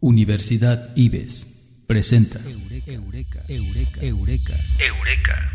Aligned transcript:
Universidad 0.00 0.92
IBES 0.94 1.84
presenta 1.88 2.38
Eureka, 2.86 3.40
Eureka, 3.48 4.00
Eureka, 4.00 4.54
Eureka. 4.78 5.52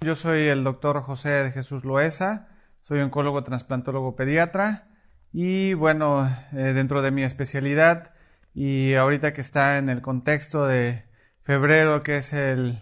Yo 0.00 0.16
soy 0.16 0.48
el 0.48 0.64
doctor 0.64 1.00
José 1.00 1.28
de 1.28 1.52
Jesús 1.52 1.84
Loesa, 1.84 2.48
soy 2.80 2.98
oncólogo 2.98 3.44
transplantólogo 3.44 4.16
pediatra 4.16 4.88
y 5.32 5.74
bueno, 5.74 6.28
eh, 6.52 6.72
dentro 6.74 7.00
de 7.00 7.12
mi 7.12 7.22
especialidad 7.22 8.12
y 8.54 8.94
ahorita 8.94 9.32
que 9.32 9.40
está 9.40 9.78
en 9.78 9.88
el 9.88 10.02
contexto 10.02 10.66
de 10.66 11.04
febrero, 11.42 12.02
que 12.02 12.16
es 12.16 12.32
el 12.32 12.80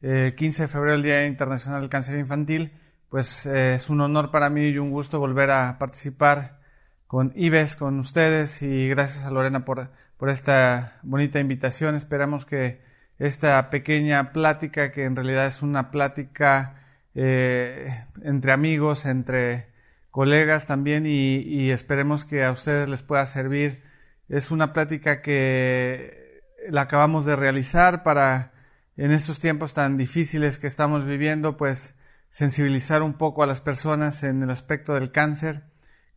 15 0.00 0.02
eh, 0.02 0.66
de 0.66 0.68
febrero, 0.68 0.96
el 0.96 1.04
Día 1.04 1.24
Internacional 1.24 1.82
del 1.82 1.90
Cáncer 1.90 2.18
Infantil, 2.18 2.72
pues 3.08 3.46
eh, 3.46 3.74
es 3.74 3.90
un 3.90 4.00
honor 4.00 4.32
para 4.32 4.50
mí 4.50 4.64
y 4.64 4.78
un 4.78 4.90
gusto 4.90 5.20
volver 5.20 5.52
a 5.52 5.78
participar 5.78 6.65
con 7.06 7.32
Ives, 7.36 7.76
con 7.76 7.98
ustedes 7.98 8.62
y 8.62 8.88
gracias 8.88 9.24
a 9.24 9.30
Lorena 9.30 9.64
por, 9.64 9.90
por 10.16 10.30
esta 10.30 10.98
bonita 11.02 11.40
invitación. 11.40 11.94
Esperamos 11.94 12.44
que 12.44 12.80
esta 13.18 13.70
pequeña 13.70 14.32
plática, 14.32 14.92
que 14.92 15.04
en 15.04 15.16
realidad 15.16 15.46
es 15.46 15.62
una 15.62 15.90
plática 15.90 16.82
eh, 17.14 18.04
entre 18.22 18.52
amigos, 18.52 19.06
entre 19.06 19.68
colegas 20.10 20.66
también 20.66 21.06
y, 21.06 21.36
y, 21.38 21.70
esperemos 21.70 22.24
que 22.24 22.44
a 22.44 22.50
ustedes 22.50 22.88
les 22.88 23.02
pueda 23.02 23.24
servir. 23.26 23.82
Es 24.28 24.50
una 24.50 24.72
plática 24.72 25.22
que 25.22 26.42
la 26.68 26.82
acabamos 26.82 27.26
de 27.26 27.36
realizar 27.36 28.02
para 28.02 28.52
en 28.96 29.12
estos 29.12 29.40
tiempos 29.40 29.74
tan 29.74 29.96
difíciles 29.96 30.58
que 30.58 30.66
estamos 30.66 31.04
viviendo, 31.04 31.56
pues 31.56 31.94
sensibilizar 32.30 33.02
un 33.02 33.14
poco 33.14 33.42
a 33.42 33.46
las 33.46 33.60
personas 33.60 34.24
en 34.24 34.42
el 34.42 34.50
aspecto 34.50 34.94
del 34.94 35.12
cáncer 35.12 35.64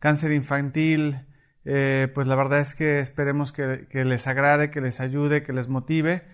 cáncer 0.00 0.32
infantil, 0.32 1.20
eh, 1.64 2.10
pues 2.14 2.26
la 2.26 2.34
verdad 2.34 2.58
es 2.58 2.74
que 2.74 2.98
esperemos 2.98 3.52
que, 3.52 3.86
les 3.92 4.26
agrade, 4.26 4.70
que 4.70 4.80
les 4.80 5.00
ayude, 5.00 5.42
que 5.42 5.52
les 5.52 5.68
motive 5.68 6.24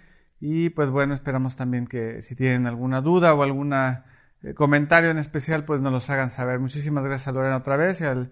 y 0.40 0.70
pues 0.70 0.88
bueno, 0.88 1.14
esperamos 1.14 1.56
también 1.56 1.86
que 1.86 2.22
si 2.22 2.36
tienen 2.36 2.66
alguna 2.66 3.00
duda 3.00 3.34
o 3.34 3.42
algún 3.42 3.74
eh, 3.74 4.54
comentario 4.54 5.10
en 5.10 5.18
especial, 5.18 5.64
pues 5.64 5.80
nos 5.80 5.92
los 5.92 6.08
hagan 6.10 6.30
saber. 6.30 6.60
Muchísimas 6.60 7.04
gracias 7.04 7.28
a 7.28 7.32
Lorena 7.32 7.56
otra 7.56 7.76
vez 7.76 8.00
y 8.00 8.04
al, 8.04 8.30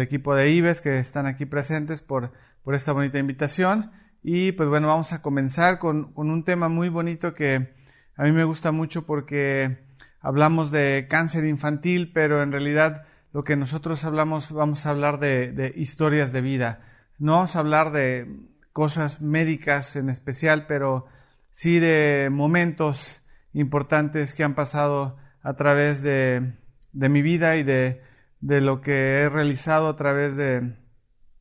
equipo 0.00 0.34
de 0.34 0.50
IBES 0.50 0.80
que 0.80 0.98
están 0.98 1.26
aquí 1.26 1.46
presentes 1.46 2.02
por, 2.02 2.32
por 2.62 2.74
esta 2.74 2.92
bonita 2.92 3.18
invitación. 3.18 3.92
Y 4.22 4.52
pues 4.52 4.68
bueno, 4.68 4.88
vamos 4.88 5.12
a 5.12 5.22
comenzar 5.22 5.78
con, 5.78 6.12
con 6.12 6.30
un 6.30 6.44
tema 6.44 6.68
muy 6.68 6.88
bonito 6.88 7.34
que 7.34 7.74
a 8.16 8.24
mí 8.24 8.32
me 8.32 8.44
gusta 8.44 8.72
mucho 8.72 9.06
porque 9.06 9.86
hablamos 10.20 10.70
de 10.70 11.06
cáncer 11.08 11.44
infantil, 11.44 12.12
pero 12.12 12.42
en 12.42 12.52
realidad 12.52 13.04
lo 13.34 13.42
que 13.42 13.56
nosotros 13.56 14.04
hablamos, 14.04 14.52
vamos 14.52 14.86
a 14.86 14.90
hablar 14.90 15.18
de, 15.18 15.72
historias 15.74 16.32
de 16.32 16.40
vida. 16.40 16.86
No 17.18 17.32
vamos 17.32 17.56
a 17.56 17.58
hablar 17.58 17.90
de 17.90 18.28
cosas 18.72 19.20
médicas 19.20 19.96
en 19.96 20.08
especial, 20.08 20.66
pero 20.68 21.06
sí 21.50 21.80
de 21.80 22.28
momentos 22.30 23.22
importantes 23.52 24.34
que 24.34 24.44
han 24.44 24.54
pasado 24.54 25.16
a 25.42 25.54
través 25.54 26.00
de, 26.00 26.54
mi 26.92 27.22
vida 27.22 27.56
y 27.56 27.64
de, 27.64 28.00
lo 28.40 28.80
que 28.80 29.22
he 29.22 29.28
realizado 29.28 29.88
a 29.88 29.96
través 29.96 30.36
de, 30.36 30.76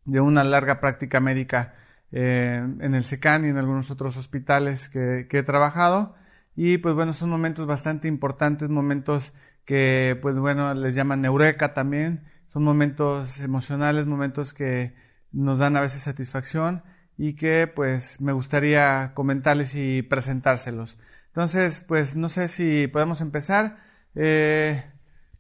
una 0.07 0.43
larga 0.43 0.79
práctica 0.79 1.19
médica 1.19 1.75
eh, 2.11 2.57
en 2.79 2.95
el 2.95 3.03
SECAN 3.03 3.45
y 3.45 3.49
en 3.49 3.57
algunos 3.57 3.91
otros 3.91 4.17
hospitales 4.17 4.89
que, 4.89 5.27
que 5.29 5.37
he 5.37 5.43
trabajado. 5.43 6.15
Y 6.55 6.79
pues 6.79 6.95
bueno, 6.95 7.13
son 7.13 7.29
momentos 7.29 7.67
bastante 7.67 8.07
importantes, 8.07 8.67
momentos 8.69 9.31
que 9.65 10.17
pues 10.21 10.37
bueno, 10.37 10.73
les 10.73 10.95
llaman 10.95 11.25
eureka 11.25 11.73
también. 11.73 12.23
Son 12.47 12.63
momentos 12.63 13.39
emocionales, 13.39 14.05
momentos 14.05 14.53
que 14.53 14.95
nos 15.31 15.59
dan 15.59 15.75
a 15.75 15.81
veces 15.81 16.03
satisfacción 16.03 16.83
y 17.17 17.35
que 17.35 17.67
pues 17.67 18.21
me 18.21 18.31
gustaría 18.33 19.13
comentarles 19.13 19.75
y 19.75 20.01
presentárselos. 20.03 20.97
Entonces, 21.27 21.83
pues 21.87 22.15
no 22.15 22.29
sé 22.29 22.47
si 22.47 22.87
podemos 22.87 23.21
empezar. 23.21 23.77
Eh, 24.15 24.83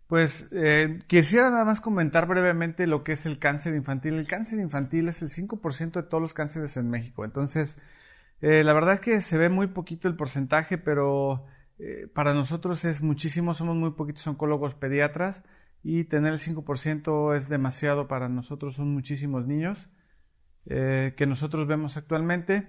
pues 0.07 0.47
eh, 0.51 0.99
quisiera 1.07 1.49
nada 1.49 1.65
más 1.65 1.81
comentar 1.81 2.27
brevemente 2.27 2.87
lo 2.87 3.03
que 3.03 3.13
es 3.13 3.25
el 3.25 3.39
cáncer 3.39 3.75
infantil. 3.75 4.15
El 4.15 4.27
cáncer 4.27 4.59
infantil 4.59 5.07
es 5.09 5.21
el 5.21 5.29
5% 5.29 5.91
de 5.93 6.03
todos 6.03 6.21
los 6.21 6.33
cánceres 6.33 6.77
en 6.77 6.89
México. 6.89 7.25
Entonces, 7.25 7.77
eh, 8.41 8.63
la 8.63 8.73
verdad 8.73 8.95
es 8.95 8.99
que 8.99 9.21
se 9.21 9.37
ve 9.37 9.49
muy 9.49 9.67
poquito 9.67 10.07
el 10.07 10.15
porcentaje, 10.15 10.77
pero 10.77 11.45
eh, 11.79 12.07
para 12.13 12.33
nosotros 12.33 12.85
es 12.85 13.01
muchísimo, 13.01 13.53
somos 13.53 13.75
muy 13.75 13.91
poquitos 13.91 14.25
oncólogos 14.27 14.75
pediatras 14.75 15.43
y 15.83 16.05
tener 16.05 16.33
el 16.33 16.39
5% 16.39 17.35
es 17.35 17.49
demasiado 17.49 18.07
para 18.07 18.29
nosotros, 18.29 18.75
son 18.75 18.93
muchísimos 18.93 19.47
niños 19.47 19.89
eh, 20.65 21.13
que 21.17 21.25
nosotros 21.25 21.67
vemos 21.67 21.97
actualmente. 21.97 22.67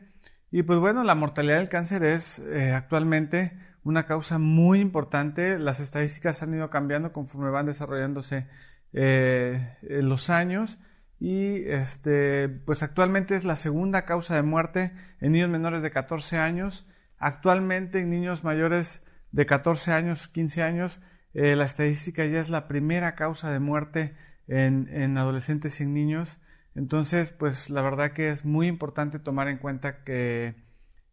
Y 0.50 0.62
pues 0.62 0.78
bueno, 0.78 1.04
la 1.04 1.14
mortalidad 1.14 1.58
del 1.58 1.68
cáncer 1.68 2.04
es 2.04 2.38
eh, 2.40 2.72
actualmente 2.72 3.58
una 3.82 4.06
causa 4.06 4.38
muy 4.38 4.80
importante. 4.80 5.58
Las 5.58 5.80
estadísticas 5.80 6.42
han 6.42 6.54
ido 6.54 6.70
cambiando 6.70 7.12
conforme 7.12 7.50
van 7.50 7.66
desarrollándose 7.66 8.48
los 8.92 10.30
años. 10.30 10.78
Y 11.18 11.64
este, 11.66 12.48
pues 12.48 12.82
actualmente 12.82 13.34
es 13.34 13.44
la 13.44 13.56
segunda 13.56 14.04
causa 14.04 14.36
de 14.36 14.42
muerte 14.42 14.92
en 15.20 15.32
niños 15.32 15.50
menores 15.50 15.82
de 15.82 15.90
14 15.90 16.38
años 16.38 16.86
Actualmente 17.24 18.00
en 18.00 18.10
niños 18.10 18.44
mayores 18.44 19.02
de 19.32 19.46
14 19.46 19.92
años, 19.92 20.28
15 20.28 20.62
años, 20.62 21.00
eh, 21.32 21.56
la 21.56 21.64
estadística 21.64 22.26
ya 22.26 22.38
es 22.38 22.50
la 22.50 22.68
primera 22.68 23.14
causa 23.14 23.50
de 23.50 23.60
muerte 23.60 24.14
en, 24.46 25.16
adolescentes 25.16 25.80
y 25.80 25.84
en 25.84 25.94
niños. 25.94 26.38
Entonces, 26.74 27.30
pues 27.30 27.70
la 27.70 27.80
verdad 27.80 28.12
que 28.12 28.28
es 28.28 28.44
muy 28.44 28.66
importante 28.66 29.18
tomar 29.18 29.48
en 29.48 29.56
cuenta 29.56 30.04
que 30.04 30.54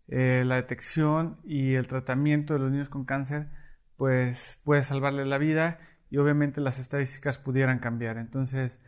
eh, 0.10 0.44
la 0.46 0.58
detección 0.58 1.40
y 1.46 1.76
el 1.76 1.88
tratamiento 1.88 2.56
de 2.56 2.60
los 2.60 2.72
niños 2.72 2.90
con 2.90 3.06
cáncer, 3.06 3.48
pues 3.96 4.60
puede 4.66 4.84
salvarles 4.84 5.28
la 5.28 5.38
vida 5.38 5.80
y 6.10 6.18
obviamente 6.18 6.60
las 6.60 6.78
estadísticas 6.78 7.38
pudieran 7.38 7.80
cambiar. 7.80 8.18
Entonces, 8.18 8.82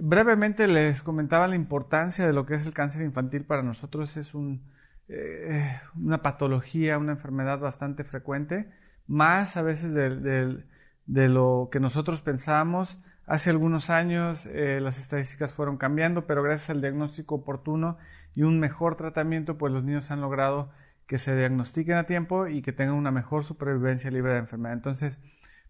brevemente 0.00 0.66
les 0.66 1.04
comentaba 1.04 1.46
la 1.46 1.54
importancia 1.54 2.26
de 2.26 2.32
lo 2.32 2.44
que 2.44 2.54
es 2.54 2.66
el 2.66 2.74
cáncer 2.74 3.02
infantil 3.02 3.44
para 3.44 3.62
nosotros. 3.62 4.16
Es 4.16 4.34
un, 4.34 4.74
una 5.94 6.22
patología, 6.22 6.98
una 6.98 7.12
enfermedad 7.12 7.58
bastante 7.60 8.04
frecuente, 8.04 8.68
más 9.06 9.56
a 9.56 9.62
veces 9.62 9.94
de, 9.94 11.28
lo 11.28 11.68
que 11.70 11.80
nosotros 11.80 12.20
pensábamos. 12.20 12.98
Hace 13.26 13.50
algunos 13.50 13.90
años 13.90 14.46
eh, 14.46 14.78
las 14.80 14.98
estadísticas 14.98 15.52
fueron 15.52 15.78
cambiando, 15.78 16.26
pero 16.26 16.42
gracias 16.42 16.70
al 16.70 16.80
diagnóstico 16.80 17.36
oportuno 17.36 17.98
y 18.34 18.42
un 18.42 18.60
mejor 18.60 18.96
tratamiento, 18.96 19.58
pues 19.58 19.72
los 19.72 19.84
niños 19.84 20.10
han 20.10 20.20
logrado 20.20 20.70
que 21.06 21.18
se 21.18 21.36
diagnostiquen 21.36 21.96
a 21.96 22.04
tiempo 22.04 22.48
y 22.48 22.62
que 22.62 22.72
tengan 22.72 22.96
una 22.96 23.10
mejor 23.10 23.44
supervivencia 23.44 24.10
libre 24.10 24.32
de 24.32 24.38
enfermedad. 24.38 24.74
Entonces, 24.74 25.20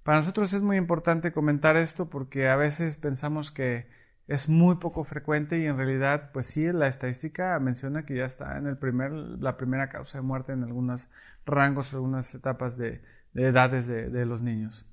para 0.02 0.18
nosotros 0.18 0.52
es 0.52 0.62
muy 0.62 0.76
importante 0.76 1.32
comentar 1.32 1.76
esto 1.76 2.08
porque 2.08 2.48
a 2.48 2.56
veces 2.56 2.96
pensamos 2.96 3.50
que 3.50 3.86
es 4.28 4.48
muy 4.48 4.76
poco 4.76 5.04
frecuente 5.04 5.58
y 5.58 5.66
en 5.66 5.76
realidad, 5.76 6.30
pues 6.32 6.46
sí, 6.46 6.64
la 6.72 6.88
estadística 6.88 7.58
menciona 7.60 8.04
que 8.04 8.16
ya 8.16 8.24
está 8.24 8.58
en 8.58 8.66
el 8.66 8.76
primer, 8.76 9.12
la 9.12 9.56
primera 9.56 9.88
causa 9.88 10.18
de 10.18 10.22
muerte 10.22 10.52
en 10.52 10.64
algunos 10.64 11.08
rangos, 11.44 11.94
algunas 11.94 12.34
etapas 12.34 12.76
de, 12.76 13.02
edades 13.34 13.86
de, 13.86 14.26
los 14.26 14.42
niños. 14.42 14.84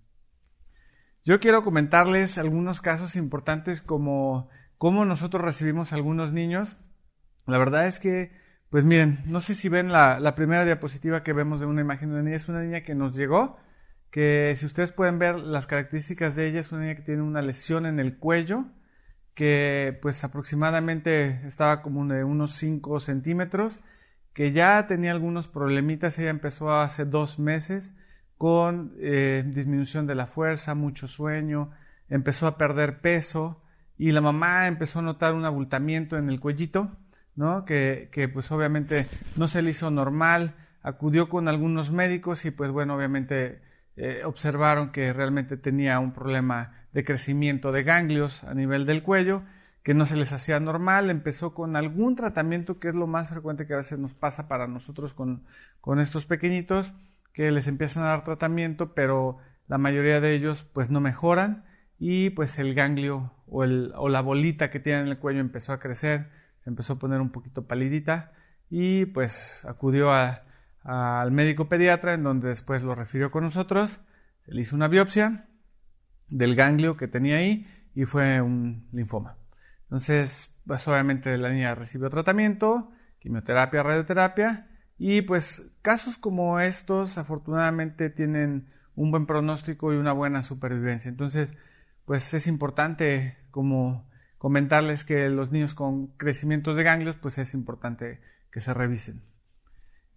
Yo 1.26 1.40
quiero 1.40 1.64
comentarles 1.64 2.38
algunos 2.38 2.80
casos 2.82 3.16
importantes 3.16 3.82
como 3.82 4.50
cómo 4.78 5.06
nosotros 5.06 5.42
recibimos 5.42 5.92
a 5.92 5.96
algunos 5.96 6.32
niños. 6.32 6.78
La 7.48 7.58
verdad 7.58 7.88
es 7.88 8.00
que, 8.00 8.32
pues 8.70 8.84
miren, 8.84 9.20
no 9.26 9.42
sé 9.42 9.56
si 9.56 9.68
ven 9.68 9.92
la, 9.92 10.20
la 10.20 10.36
primera 10.36 10.64
diapositiva 10.66 11.24
que 11.24 11.34
vemos 11.34 11.60
de 11.60 11.66
una 11.66 11.82
imagen 11.82 12.10
de 12.10 12.16
una 12.16 12.24
niña, 12.24 12.36
es 12.36 12.50
una 12.50 12.62
niña 12.62 12.82
que 12.82 12.94
nos 12.94 13.16
llegó, 13.16 13.58
que 14.12 14.54
si 14.58 14.68
ustedes 14.68 14.92
pueden 14.92 15.18
ver 15.18 15.38
las 15.38 15.66
características 15.66 16.36
de 16.36 16.50
ella, 16.50 16.60
es 16.60 16.72
una 16.72 16.82
niña 16.82 16.96
que 16.96 17.02
tiene 17.02 17.24
una 17.24 17.42
lesión 17.42 17.88
en 17.88 18.00
el 18.00 18.20
cuello, 18.20 18.66
que 19.34 19.98
pues 20.02 20.24
aproximadamente 20.24 21.42
estaba 21.46 21.82
como 21.82 22.06
de 22.06 22.24
unos 22.24 22.52
5 22.54 23.00
centímetros, 23.00 23.82
que 24.34 24.52
ya 24.52 24.86
tenía 24.88 25.12
algunos 25.12 25.48
problemitas, 25.48 26.18
ella 26.20 26.30
empezó 26.30 26.72
hace 26.72 27.06
dos 27.06 27.40
meses 27.40 27.94
con 28.38 28.94
eh, 29.00 29.44
disminución 29.46 30.08
de 30.08 30.16
la 30.16 30.28
fuerza, 30.28 30.76
mucho 30.76 31.08
sueño, 31.08 31.72
empezó 32.10 32.48
a 32.48 32.58
perder 32.58 33.00
peso 33.00 33.62
y 33.98 34.12
la 34.12 34.22
mamá 34.22 34.68
empezó 34.68 35.00
a 35.00 35.04
notar 35.04 35.34
un 35.34 35.46
abultamiento 35.46 36.18
en 36.18 36.30
el 36.30 36.40
cuellito, 36.40 36.92
¿no? 37.36 37.64
Que, 37.66 38.10
que 38.12 38.28
pues 38.28 38.52
obviamente 38.52 39.08
no 39.38 39.48
se 39.48 39.62
le 39.62 39.70
hizo 39.70 39.90
normal, 39.92 40.56
acudió 40.82 41.30
con 41.30 41.48
algunos 41.48 41.92
médicos 41.92 42.46
y 42.46 42.52
pues 42.52 42.70
bueno, 42.72 42.96
obviamente 42.96 43.62
eh, 43.96 44.24
observaron 44.26 44.92
que 44.92 45.14
realmente 45.14 45.58
tenía 45.58 46.00
un 46.00 46.14
problema 46.14 46.86
de 46.94 47.04
crecimiento 47.04 47.72
de 47.72 47.84
ganglios 47.84 48.44
a 48.44 48.54
nivel 48.54 48.86
del 48.86 49.04
cuello, 49.04 49.44
que 49.84 49.94
no 49.94 50.06
se 50.06 50.16
les 50.16 50.32
hacía 50.32 50.60
normal, 50.60 51.10
empezó 51.10 51.54
con 51.54 51.76
algún 51.76 52.16
tratamiento 52.16 52.80
que 52.80 52.90
es 52.90 52.96
lo 52.96 53.08
más 53.08 53.30
frecuente 53.30 53.68
que 53.68 53.74
a 53.74 53.78
veces 53.78 54.00
nos 54.00 54.14
pasa 54.14 54.48
para 54.48 54.68
nosotros 54.68 55.14
con, 55.14 55.44
con 55.82 56.00
estos 56.00 56.26
pequeñitos, 56.26 56.94
que 57.34 57.52
les 57.52 57.68
empiezan 57.68 58.04
a 58.04 58.08
dar 58.08 58.24
tratamiento, 58.24 58.94
pero 58.94 59.40
la 59.68 59.78
mayoría 59.78 60.22
de 60.22 60.36
ellos 60.36 60.64
pues 60.72 60.90
no 60.90 61.02
mejoran. 61.02 61.66
Y 62.00 62.32
pues 62.32 62.60
el 62.60 62.74
ganglio 62.74 63.32
o, 63.48 63.64
el, 63.64 63.94
o 63.96 64.10
la 64.10 64.22
bolita 64.22 64.70
que 64.70 64.80
tienen 64.80 65.04
en 65.04 65.08
el 65.10 65.20
cuello 65.20 65.40
empezó 65.40 65.74
a 65.74 65.80
crecer, 65.80 66.30
se 66.60 66.70
empezó 66.70 66.94
a 66.94 67.00
poner 67.00 67.22
un 67.22 67.32
poquito 67.32 67.66
palidita 67.66 68.32
y 68.70 69.06
pues 69.06 69.66
acudió 69.66 70.12
al 70.84 71.32
médico 71.32 71.70
pediatra 71.70 72.14
en 72.14 72.24
donde 72.24 72.50
después 72.50 72.84
lo 72.84 72.96
refirió 72.96 73.32
con 73.32 73.44
nosotros, 73.44 74.02
se 74.46 74.54
le 74.54 74.62
hizo 74.62 74.76
una 74.76 74.88
biopsia 74.88 75.48
del 76.30 76.56
ganglio 76.56 76.98
que 76.98 77.08
tenía 77.08 77.38
ahí 77.38 77.68
y 77.96 78.06
fue 78.06 78.42
un 78.42 78.88
linfoma. 78.92 79.38
Entonces, 79.84 80.54
pues 80.66 80.88
obviamente 80.88 81.38
la 81.38 81.50
niña 81.50 81.76
recibió 81.76 82.10
tratamiento, 82.10 82.92
quimioterapia, 83.20 83.84
radioterapia 83.84 84.68
y 84.98 85.22
pues 85.22 85.72
casos 85.82 86.18
como 86.18 86.60
estos 86.60 87.18
afortunadamente 87.18 88.10
tienen 88.10 88.70
un 88.96 89.12
buen 89.12 89.26
pronóstico 89.26 89.94
y 89.94 89.98
una 89.98 90.14
buena 90.14 90.42
supervivencia. 90.42 91.10
Entonces, 91.10 91.56
pues 92.06 92.34
es 92.34 92.48
importante 92.48 93.38
como 93.52 94.10
comentarles 94.38 95.04
que 95.04 95.30
los 95.30 95.52
niños 95.52 95.74
con 95.74 96.08
crecimientos 96.18 96.76
de 96.76 96.84
ganglios, 96.84 97.16
pues 97.16 97.38
es 97.38 97.54
importante 97.54 98.20
que 98.52 98.62
se 98.62 98.74
revisen. 98.74 99.22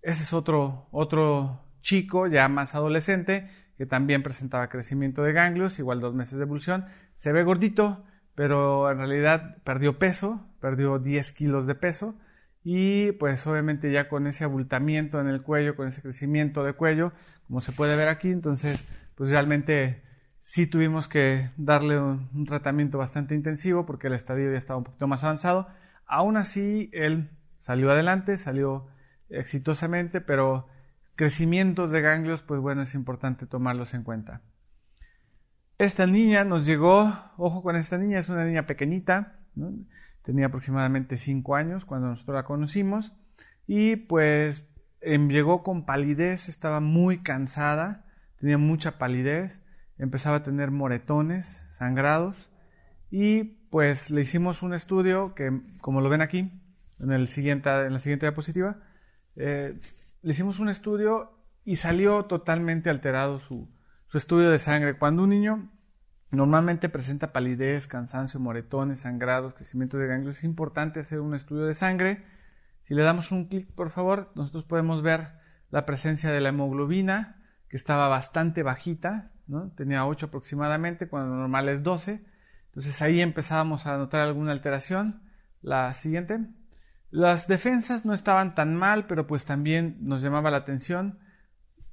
Ese 0.07 0.23
es 0.23 0.33
otro, 0.33 0.87
otro 0.93 1.65
chico 1.81 2.29
ya 2.29 2.47
más 2.47 2.77
adolescente 2.77 3.51
que 3.77 3.87
también 3.87 4.23
presentaba 4.23 4.69
crecimiento 4.69 5.25
de 5.25 5.33
ganglios, 5.33 5.81
igual 5.81 5.99
dos 5.99 6.15
meses 6.15 6.39
de 6.39 6.45
evolución. 6.45 6.87
Se 7.17 7.33
ve 7.33 7.43
gordito, 7.43 8.05
pero 8.37 8.89
en 8.89 8.99
realidad 8.99 9.57
perdió 9.65 9.99
peso, 9.99 10.47
perdió 10.61 11.01
10 11.01 11.33
kilos 11.33 11.67
de 11.67 11.75
peso 11.75 12.15
y 12.63 13.11
pues 13.19 13.45
obviamente 13.49 13.91
ya 13.91 14.09
con 14.09 14.29
ese 14.29 14.45
abultamiento 14.45 15.21
en 15.21 15.27
el 15.27 15.43
cuello, 15.43 15.75
con 15.75 15.89
ese 15.89 16.03
crecimiento 16.03 16.63
de 16.63 16.75
cuello, 16.75 17.13
como 17.49 17.61
se 17.61 17.73
puede 17.73 17.97
ver 17.97 18.07
aquí, 18.07 18.31
entonces 18.31 18.89
pues 19.17 19.33
realmente 19.33 20.05
sí 20.41 20.69
tuvimos 20.69 21.09
que 21.09 21.51
darle 21.57 21.99
un, 21.99 22.45
tratamiento 22.47 22.97
bastante 22.97 23.35
intensivo 23.35 23.85
porque 23.87 24.07
el 24.07 24.13
estadio 24.13 24.53
ya 24.53 24.57
estaba 24.57 24.79
un 24.79 24.85
poquito 24.85 25.09
más 25.09 25.25
avanzado. 25.25 25.67
Aún 26.07 26.37
así, 26.37 26.91
él 26.93 27.29
salió 27.59 27.91
adelante, 27.91 28.39
salió 28.39 28.87
exitosamente, 29.29 30.21
pero 30.21 30.69
crecimientos 31.15 31.91
de 31.91 32.01
ganglios, 32.01 32.43
pues 32.43 32.61
bueno, 32.61 32.83
es 32.83 32.95
importante 32.95 33.47
tomarlos 33.47 33.95
en 33.95 34.03
cuenta. 34.03 34.43
Esta 35.79 36.07
niña 36.07 36.45
nos 36.45 36.65
llegó, 36.65 37.13
ojo 37.37 37.63
con 37.63 37.77
esta 37.77 37.99
niña, 37.99 38.19
es 38.19 38.29
una 38.29 38.45
niña 38.45 38.67
pequeñita, 38.67 39.41
tenía 40.23 40.47
aproximadamente 40.47 41.17
5 41.17 41.55
años 41.55 41.85
cuando 41.85 42.09
nosotros 42.09 42.35
la 42.35 42.45
conocimos 42.45 43.13
y 43.67 43.97
pues 43.97 44.67
em, 45.01 45.29
llegó 45.29 45.63
con 45.63 45.85
palidez, 45.85 46.49
estaba 46.49 46.81
muy 46.81 47.19
cansada, 47.19 48.05
tenía 48.39 48.59
mucha 48.59 48.99
palidez, 48.99 49.61
empezaba 49.99 50.37
a 50.37 50.43
tener 50.43 50.71
moretones, 50.71 51.67
sangrados 51.69 52.51
y 53.11 53.45
pues 53.71 54.11
le 54.11 54.23
hicimos 54.23 54.63
un 54.63 54.75
estudio 54.75 55.35
que 55.35 55.61
como 55.81 56.01
lo 56.01 56.09
ven 56.09 56.23
aquí 56.23 56.51
en, 57.01 57.13
el 57.13 57.29
siguiente, 57.29 57.69
en 57.71 57.93
la 57.93 57.99
siguiente 57.99 58.27
diapositiva, 58.27 58.79
eh, 59.37 59.79
le 60.23 60.31
hicimos 60.31 60.59
un 60.59 60.69
estudio 60.69 61.33
y 61.65 61.77
salió 61.77 62.25
totalmente 62.25 62.91
alterado 62.91 63.39
su, 63.39 63.69
estudio 64.13 64.51
de 64.51 64.59
sangre. 64.59 64.97
Cuando 64.97 65.25
un 65.25 65.31
niño 65.31 65.71
Normalmente 66.31 66.89
presenta 66.89 67.33
palidez, 67.33 67.87
cansancio, 67.87 68.41
moretones, 68.41 69.01
sangrados, 69.01 69.55
crecimiento 69.55 69.97
de 69.97 70.09
ganglios. 70.09 70.39
Es 70.39 70.45
importante 70.45 71.01
hacer 71.01 71.21
un 71.21 71.35
estudio 71.35 71.67
de 71.67 71.75
sangre. 71.75 72.25
Si 72.83 72.95
le 72.95 73.03
damos 73.03 73.31
un 73.31 73.47
clic, 73.47 73.73
por 73.73 73.91
favor, 73.91 74.33
nosotros 74.35 74.65
podemos 74.65 75.03
ver 75.03 75.31
la 75.71 75.87
presencia 75.87 76.33
de 76.33 76.41
la 76.41 76.49
hemoglobina, 76.49 77.43
que 77.69 77.77
estaba 77.77 78.09
bastante 78.09 78.63
bajita, 78.63 79.33
tenía 79.77 80.07
8 80.07 80.27
aproximadamente, 80.27 81.09
cuando 81.09 81.31
lo 81.31 81.41
normal 81.41 81.69
es 81.69 81.83
12. 81.83 82.25
Entonces 82.67 83.01
ahí 83.03 83.21
empezábamos 83.21 83.87
a 83.87 83.97
notar 83.97 84.23
alguna 84.23 84.53
alteración. 84.53 85.23
La 85.63 85.93
siguiente. 85.95 86.41
Las 87.11 87.49
defensas 87.49 88.05
no 88.05 88.15
estaban 88.15 88.55
tan 88.55 88.75
mal, 88.75 89.07
pero 89.07 89.27
pues 89.27 89.45
también 89.45 89.99
nos 90.01 90.23
llamaba 90.23 90.51
la 90.51 90.59
atención 90.59 91.19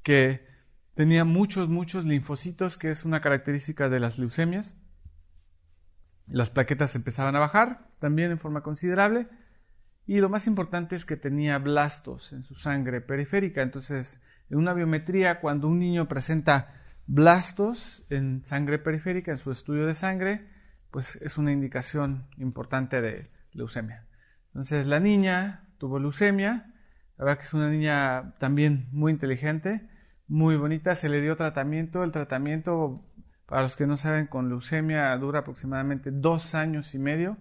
que 0.02 0.54
Tenía 0.96 1.26
muchos, 1.26 1.70
muchos 1.70 2.06
linfocitos, 2.06 2.78
que 2.78 2.92
es 2.92 3.04
una 3.04 3.22
característica 3.22 3.90
de 3.90 4.00
las 4.00 4.20
leucemias. 4.20 4.76
Las 6.28 6.52
plaquetas 6.52 6.96
empezaban 6.96 7.36
a 7.36 7.40
bajar 7.40 7.90
también 8.00 8.32
en 8.32 8.38
forma 8.38 8.62
considerable. 8.62 9.28
Y 10.06 10.20
lo 10.20 10.30
más 10.30 10.46
importante 10.46 10.96
es 10.96 11.06
que 11.06 11.18
tenía 11.18 11.58
blastos 11.58 12.32
en 12.32 12.44
su 12.44 12.54
sangre 12.54 13.02
periférica. 13.02 13.64
Entonces, 13.64 14.22
en 14.50 14.60
una 14.60 14.74
biometría, 14.74 15.40
cuando 15.40 15.68
un 15.68 15.80
niño 15.80 16.08
presenta 16.08 16.82
blastos 17.08 18.06
en 18.10 18.46
sangre 18.46 18.78
periférica, 18.78 19.32
en 19.32 19.38
su 19.38 19.52
estudio 19.52 19.88
de 19.88 19.96
sangre, 19.96 20.48
pues 20.92 21.16
es 21.16 21.40
una 21.40 21.52
indicación 21.52 22.28
importante 22.38 23.02
de 23.02 23.32
leucemia. 23.52 24.06
Entonces, 24.54 24.88
la 24.88 25.00
niña 25.00 25.68
tuvo 25.78 26.00
leucemia. 26.00 26.74
La 27.18 27.26
verdad 27.26 27.40
que 27.40 27.46
es 27.46 27.54
una 27.54 27.70
niña 27.70 28.36
también 28.40 28.88
muy 28.92 29.12
inteligente 29.12 29.90
muy 30.28 30.56
bonita, 30.58 30.96
se 30.96 31.10
le 31.10 31.22
dio 31.22 31.36
tratamiento, 31.36 32.04
el 32.04 32.12
tratamiento, 32.12 33.06
para 33.46 33.62
los 33.62 33.76
que 33.76 33.86
no 33.88 33.98
saben, 33.98 34.28
con 34.28 34.50
leucemia 34.50 35.16
dura 35.18 35.40
aproximadamente 35.40 36.10
dos 36.12 36.56
años 36.56 36.96
y 36.96 37.00
medio. 37.00 37.38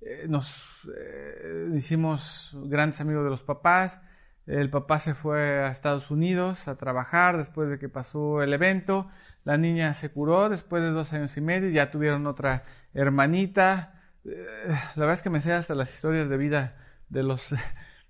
Eh, 0.00 0.26
nos 0.28 0.88
eh, 0.96 1.70
hicimos 1.74 2.56
grandes 2.64 3.00
amigos 3.00 3.24
de 3.24 3.30
los 3.30 3.42
papás, 3.42 4.00
el 4.46 4.68
papá 4.68 4.98
se 4.98 5.14
fue 5.14 5.64
a 5.64 5.68
Estados 5.68 6.10
Unidos 6.10 6.68
a 6.68 6.76
trabajar 6.76 7.38
después 7.38 7.70
de 7.70 7.78
que 7.78 7.88
pasó 7.88 8.42
el 8.42 8.52
evento, 8.52 9.08
la 9.44 9.56
niña 9.56 9.94
se 9.94 10.10
curó 10.10 10.48
después 10.48 10.82
de 10.82 10.90
dos 10.90 11.12
años 11.12 11.36
y 11.36 11.40
medio, 11.40 11.70
ya 11.70 11.90
tuvieron 11.90 12.26
otra 12.26 12.64
hermanita, 12.92 13.93
la 14.24 14.90
verdad 14.96 15.14
es 15.14 15.22
que 15.22 15.30
me 15.30 15.40
sé 15.40 15.52
hasta 15.52 15.74
las 15.74 15.92
historias 15.92 16.28
de 16.28 16.36
vida 16.36 16.76
de 17.08 17.22
los, 17.22 17.54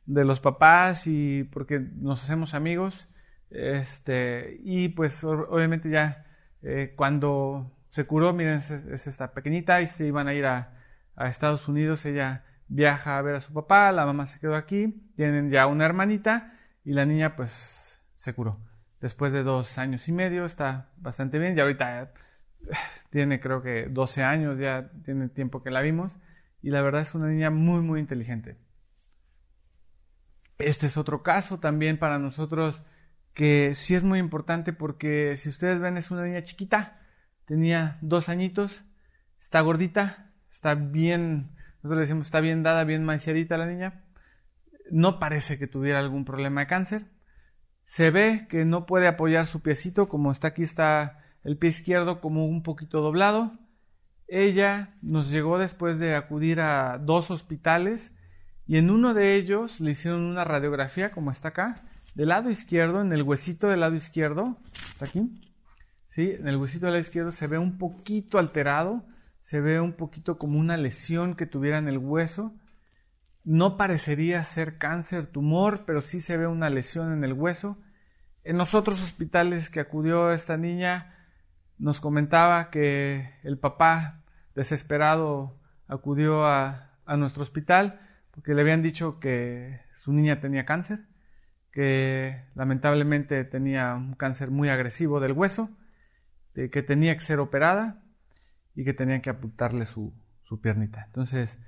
de 0.06 0.24
los 0.24 0.40
papás 0.40 1.06
y 1.06 1.44
porque 1.44 1.80
nos 1.80 2.22
hacemos 2.22 2.54
amigos 2.54 3.08
este, 3.54 4.58
y 4.64 4.88
pues 4.88 5.22
obviamente 5.22 5.88
ya 5.88 6.26
eh, 6.62 6.92
cuando 6.96 7.70
se 7.88 8.04
curó, 8.04 8.32
miren, 8.32 8.54
es, 8.54 8.70
esta 9.06 9.32
pequeñita 9.32 9.80
y 9.80 9.86
se 9.86 10.06
iban 10.06 10.26
a 10.26 10.34
ir 10.34 10.46
a, 10.46 10.70
Estados 11.16 11.68
Unidos, 11.68 12.04
ella 12.06 12.42
viaja 12.66 13.16
a 13.16 13.22
ver 13.22 13.36
a 13.36 13.40
su 13.40 13.52
papá, 13.52 13.92
la 13.92 14.04
mamá 14.04 14.26
se 14.26 14.40
quedó 14.40 14.56
aquí, 14.56 15.12
tienen 15.14 15.48
ya 15.48 15.68
una 15.68 15.84
hermanita 15.84 16.58
y 16.84 16.92
la 16.92 17.06
niña 17.06 17.36
pues 17.36 18.02
se 18.16 18.34
curó. 18.34 18.58
Después 19.00 19.30
de 19.32 19.44
dos 19.44 19.78
años 19.78 20.08
y 20.08 20.12
medio 20.12 20.44
está 20.44 20.90
bastante 20.96 21.38
bien, 21.38 21.54
ya 21.54 21.62
ahorita 21.62 22.02
eh, 22.02 22.08
tiene 23.10 23.40
creo 23.40 23.62
que 23.62 23.86
12 23.88 24.22
años, 24.22 24.58
ya 24.58 24.90
tiene 25.04 25.28
tiempo 25.28 25.62
que 25.62 25.70
la 25.70 25.80
vimos 25.80 26.18
y 26.62 26.70
la 26.70 26.82
verdad 26.82 27.02
es 27.02 27.14
una 27.14 27.28
niña 27.28 27.50
muy 27.50 27.80
muy 27.82 28.00
inteligente. 28.00 28.56
Este 30.58 30.86
es 30.86 30.96
otro 30.96 31.22
caso 31.22 31.58
también 31.58 31.98
para 31.98 32.18
nosotros 32.18 32.82
que 33.34 33.74
sí 33.74 33.94
es 33.94 34.04
muy 34.04 34.18
importante 34.18 34.72
porque 34.72 35.36
si 35.36 35.48
ustedes 35.48 35.80
ven 35.80 35.96
es 35.96 36.10
una 36.10 36.24
niña 36.24 36.44
chiquita, 36.44 37.00
tenía 37.44 37.98
dos 38.00 38.28
añitos, 38.28 38.84
está 39.40 39.60
gordita, 39.60 40.32
está 40.50 40.74
bien, 40.74 41.50
nosotros 41.76 41.96
le 41.96 42.00
decimos 42.00 42.26
está 42.28 42.40
bien 42.40 42.62
dada, 42.62 42.84
bien 42.84 43.04
maiciadita 43.04 43.58
la 43.58 43.66
niña, 43.66 44.04
no 44.90 45.18
parece 45.18 45.58
que 45.58 45.66
tuviera 45.66 45.98
algún 45.98 46.24
problema 46.24 46.60
de 46.60 46.66
cáncer, 46.68 47.06
se 47.84 48.10
ve 48.10 48.46
que 48.48 48.64
no 48.64 48.86
puede 48.86 49.08
apoyar 49.08 49.46
su 49.46 49.60
piecito, 49.60 50.08
como 50.08 50.30
está 50.30 50.48
aquí 50.48 50.62
está 50.62 51.23
el 51.44 51.56
pie 51.56 51.70
izquierdo 51.70 52.20
como 52.20 52.46
un 52.46 52.62
poquito 52.62 53.00
doblado, 53.00 53.52
ella 54.26 54.94
nos 55.02 55.30
llegó 55.30 55.58
después 55.58 55.98
de 55.98 56.14
acudir 56.14 56.60
a 56.60 56.98
dos 56.98 57.30
hospitales 57.30 58.14
y 58.66 58.78
en 58.78 58.90
uno 58.90 59.14
de 59.14 59.34
ellos 59.36 59.80
le 59.80 59.90
hicieron 59.90 60.22
una 60.22 60.44
radiografía 60.44 61.12
como 61.12 61.30
está 61.30 61.48
acá 61.48 61.84
del 62.14 62.28
lado 62.28 62.48
izquierdo, 62.48 63.00
en 63.00 63.12
el 63.12 63.22
huesito 63.22 63.68
del 63.68 63.80
lado 63.80 63.94
izquierdo, 63.94 64.56
¿está 64.88 65.06
aquí? 65.06 65.52
¿Sí? 66.10 66.30
En 66.30 66.48
el 66.48 66.56
huesito 66.56 66.86
del 66.86 66.94
lado 66.94 67.00
izquierdo 67.00 67.32
se 67.32 67.46
ve 67.48 67.58
un 67.58 67.76
poquito 67.76 68.38
alterado, 68.38 69.04
se 69.40 69.60
ve 69.60 69.80
un 69.80 69.92
poquito 69.92 70.38
como 70.38 70.58
una 70.58 70.76
lesión 70.76 71.34
que 71.34 71.46
tuviera 71.46 71.78
en 71.78 71.88
el 71.88 71.98
hueso. 71.98 72.54
No 73.42 73.76
parecería 73.76 74.42
ser 74.44 74.78
cáncer, 74.78 75.26
tumor, 75.26 75.84
pero 75.84 76.00
sí 76.00 76.20
se 76.20 76.36
ve 76.36 76.46
una 76.46 76.70
lesión 76.70 77.12
en 77.12 77.24
el 77.24 77.34
hueso. 77.34 77.78
En 78.42 78.56
los 78.58 78.74
otros 78.74 79.02
hospitales 79.02 79.68
que 79.68 79.80
acudió 79.80 80.32
esta 80.32 80.56
niña, 80.56 81.13
nos 81.84 82.00
comentaba 82.00 82.70
que 82.70 83.28
el 83.42 83.58
papá, 83.58 84.22
desesperado, 84.54 85.60
acudió 85.86 86.46
a, 86.46 86.92
nuestro 87.18 87.42
hospital 87.42 88.00
porque 88.30 88.54
le 88.54 88.62
habían 88.62 88.82
dicho 88.82 89.20
que 89.20 89.82
su 89.92 90.14
niña 90.14 90.40
tenía 90.40 90.64
cáncer 90.64 91.00
que 91.70 92.42
lamentablemente 92.54 93.44
tenía 93.44 93.94
un 93.96 94.14
cáncer 94.14 94.50
muy 94.50 94.70
agresivo 94.70 95.20
del 95.20 95.32
hueso, 95.32 95.68
que 96.54 96.82
tenía 96.82 97.12
que 97.12 97.20
ser 97.20 97.38
operada 97.38 98.02
y 98.74 98.84
que 98.84 98.94
tenían 98.94 99.20
que 99.20 99.28
apuntarle 99.28 99.84
su, 99.84 100.14
su 100.44 100.62
piernita. 100.62 101.02
Entonces, 101.04 101.58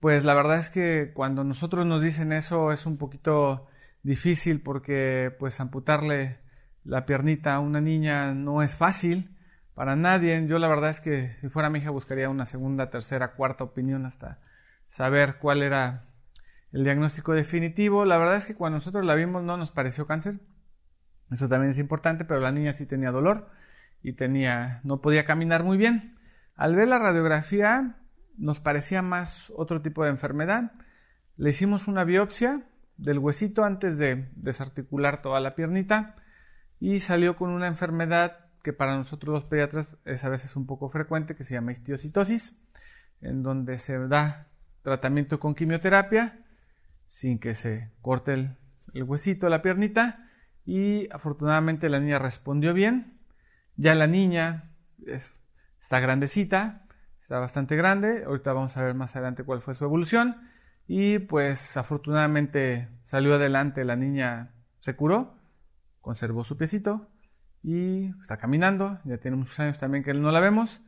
pues 0.00 0.24
la 0.24 0.34
verdad 0.34 0.58
es 0.58 0.70
que 0.70 1.12
cuando 1.14 1.44
nosotros 1.44 1.86
nos 1.86 2.02
dicen 2.02 2.32
eso 2.32 2.72
es 2.72 2.84
un 2.84 2.96
poquito 2.96 3.68
difícil 4.02 4.60
porque 4.60 5.32
pues 5.38 5.60
amputarle 5.60 6.40
la 6.82 7.06
piernita 7.06 7.54
a 7.54 7.60
una 7.60 7.80
niña 7.80 8.34
no 8.34 8.64
es 8.64 8.74
fácil 8.74 9.36
para 9.74 9.96
nadie. 9.96 10.46
Yo 10.46 10.58
la 10.58 10.68
verdad 10.68 10.90
es 10.90 11.00
que 11.00 11.36
si 11.40 11.48
fuera 11.48 11.70
mi 11.70 11.78
hija 11.78 11.90
buscaría 11.90 12.28
una 12.28 12.46
segunda, 12.46 12.90
tercera, 12.90 13.32
cuarta 13.32 13.64
opinión 13.64 14.06
hasta 14.06 14.40
saber 14.88 15.38
cuál 15.38 15.62
era 15.62 16.04
el 16.72 16.84
diagnóstico 16.84 17.32
definitivo. 17.32 18.04
La 18.04 18.18
verdad 18.18 18.36
es 18.36 18.46
que 18.46 18.54
cuando 18.54 18.76
nosotros 18.76 19.04
la 19.04 19.14
vimos 19.14 19.42
no 19.42 19.56
nos 19.56 19.70
pareció 19.70 20.06
cáncer. 20.06 20.40
Eso 21.30 21.48
también 21.48 21.70
es 21.70 21.78
importante, 21.78 22.24
pero 22.24 22.40
la 22.40 22.52
niña 22.52 22.72
sí 22.72 22.86
tenía 22.86 23.10
dolor 23.10 23.50
y 24.02 24.14
tenía, 24.14 24.80
no 24.84 25.00
podía 25.00 25.24
caminar 25.24 25.64
muy 25.64 25.78
bien. 25.78 26.18
Al 26.54 26.76
ver 26.76 26.88
la 26.88 26.98
radiografía 26.98 27.96
nos 28.36 28.60
parecía 28.60 29.02
más 29.02 29.52
otro 29.56 29.80
tipo 29.80 30.04
de 30.04 30.10
enfermedad. 30.10 30.72
Le 31.36 31.50
hicimos 31.50 31.88
una 31.88 32.04
biopsia 32.04 32.66
del 32.98 33.18
huesito 33.18 33.64
antes 33.64 33.98
de 33.98 34.28
desarticular 34.36 35.22
toda 35.22 35.40
la 35.40 35.54
piernita 35.54 36.16
y 36.78 37.00
salió 37.00 37.36
con 37.36 37.50
una 37.50 37.66
enfermedad 37.66 38.41
que 38.62 38.72
para 38.72 38.96
nosotros 38.96 39.34
los 39.34 39.44
pediatras 39.44 39.90
es 40.04 40.24
a 40.24 40.28
veces 40.28 40.56
un 40.56 40.66
poco 40.66 40.88
frecuente, 40.88 41.34
que 41.34 41.44
se 41.44 41.54
llama 41.54 41.72
histiocitosis, 41.72 42.60
en 43.20 43.42
donde 43.42 43.78
se 43.78 43.98
da 44.08 44.48
tratamiento 44.82 45.38
con 45.38 45.54
quimioterapia 45.54 46.38
sin 47.08 47.38
que 47.38 47.54
se 47.54 47.90
corte 48.00 48.32
el, 48.32 48.56
el 48.94 49.02
huesito, 49.02 49.48
la 49.48 49.62
piernita, 49.62 50.30
y 50.64 51.08
afortunadamente 51.12 51.88
la 51.88 52.00
niña 52.00 52.18
respondió 52.18 52.72
bien. 52.72 53.18
Ya 53.76 53.94
la 53.94 54.06
niña 54.06 54.70
está 55.80 56.00
grandecita, 56.00 56.86
está 57.20 57.38
bastante 57.38 57.76
grande, 57.76 58.24
ahorita 58.24 58.52
vamos 58.52 58.76
a 58.76 58.82
ver 58.82 58.94
más 58.94 59.14
adelante 59.14 59.44
cuál 59.44 59.60
fue 59.60 59.74
su 59.74 59.84
evolución, 59.84 60.48
y 60.86 61.18
pues 61.18 61.76
afortunadamente 61.76 62.88
salió 63.02 63.34
adelante, 63.34 63.84
la 63.84 63.96
niña 63.96 64.54
se 64.78 64.96
curó, 64.96 65.36
conservó 66.00 66.44
su 66.44 66.56
piecito 66.56 67.11
y 67.62 68.06
está 68.20 68.36
caminando, 68.38 68.98
ya 69.04 69.18
tiene 69.18 69.36
muchos 69.36 69.58
años 69.60 69.78
también 69.78 70.02
que 70.02 70.14
no 70.14 70.30
la 70.32 70.40
vemos 70.40 70.82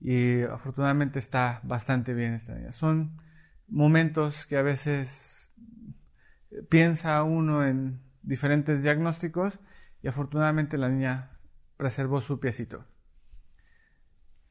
y 0.00 0.42
afortunadamente 0.42 1.18
está 1.18 1.60
bastante 1.62 2.14
bien 2.14 2.34
esta 2.34 2.54
niña. 2.54 2.72
Son 2.72 3.20
momentos 3.68 4.46
que 4.46 4.56
a 4.56 4.62
veces 4.62 5.52
piensa 6.68 7.22
uno 7.22 7.66
en 7.66 8.00
diferentes 8.22 8.82
diagnósticos 8.82 9.60
y 10.02 10.08
afortunadamente 10.08 10.78
la 10.78 10.88
niña 10.88 11.30
preservó 11.76 12.20
su 12.20 12.40
piecito. 12.40 12.84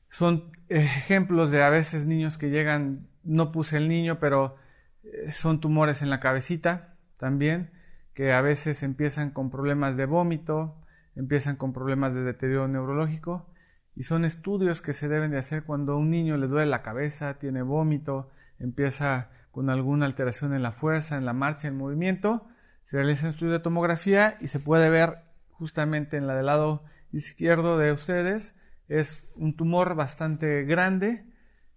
Son 0.10 0.52
ejemplos 0.70 1.52
de 1.52 1.64
a 1.64 1.70
veces 1.70 2.06
niños 2.06 2.38
que 2.38 2.50
llegan, 2.50 3.10
no 3.24 3.52
puse 3.52 3.78
el 3.78 3.90
niño, 3.90 4.20
pero 4.20 4.56
eh, 5.04 5.32
son 5.32 5.60
tumores 5.60 6.02
en 6.02 6.10
la 6.10 6.20
cabecita 6.20 6.96
también, 7.18 7.72
que 8.14 8.34
a 8.34 8.42
veces 8.42 8.84
empiezan 8.84 9.32
con 9.32 9.52
problemas 9.52 9.98
de 9.98 10.06
vómito, 10.06 10.82
empiezan 11.18 11.56
con 11.56 11.74
problemas 11.74 12.14
de 12.14 12.22
deterioro 12.22 12.68
neurológico 12.68 13.50
y 13.96 14.04
son 14.04 14.24
estudios 14.24 14.82
que 14.82 14.94
se 14.94 15.08
deben 15.08 15.32
de 15.32 15.40
hacer 15.40 15.64
cuando 15.64 15.94
a 15.94 15.98
un 15.98 16.12
niño 16.12 16.38
le 16.38 16.48
duele 16.48 16.70
la 16.70 16.84
cabeza, 16.84 17.40
tiene 17.40 17.64
vómito, 17.64 18.30
empieza 18.60 19.30
con 19.52 19.70
alguna 19.70 20.06
alteración 20.06 20.54
en 20.54 20.62
la 20.62 20.72
fuerza, 20.72 21.18
en 21.18 21.26
la 21.26 21.34
marcha, 21.34 21.68
en 21.68 21.74
el 21.74 21.80
movimiento, 21.80 22.48
se 22.86 22.98
realiza 22.98 23.26
un 23.26 23.32
estudio 23.32 23.54
de 23.54 23.60
tomografía 23.60 24.38
y 24.40 24.48
se 24.48 24.60
puede 24.60 24.90
ver 24.90 25.24
justamente 25.50 26.16
en 26.18 26.28
la 26.28 26.36
del 26.36 26.46
lado 26.46 26.84
izquierdo 27.12 27.78
de 27.78 27.92
ustedes 27.92 28.56
es 28.88 29.24
un 29.36 29.56
tumor 29.56 29.96
bastante 29.96 30.64
grande 30.64 31.26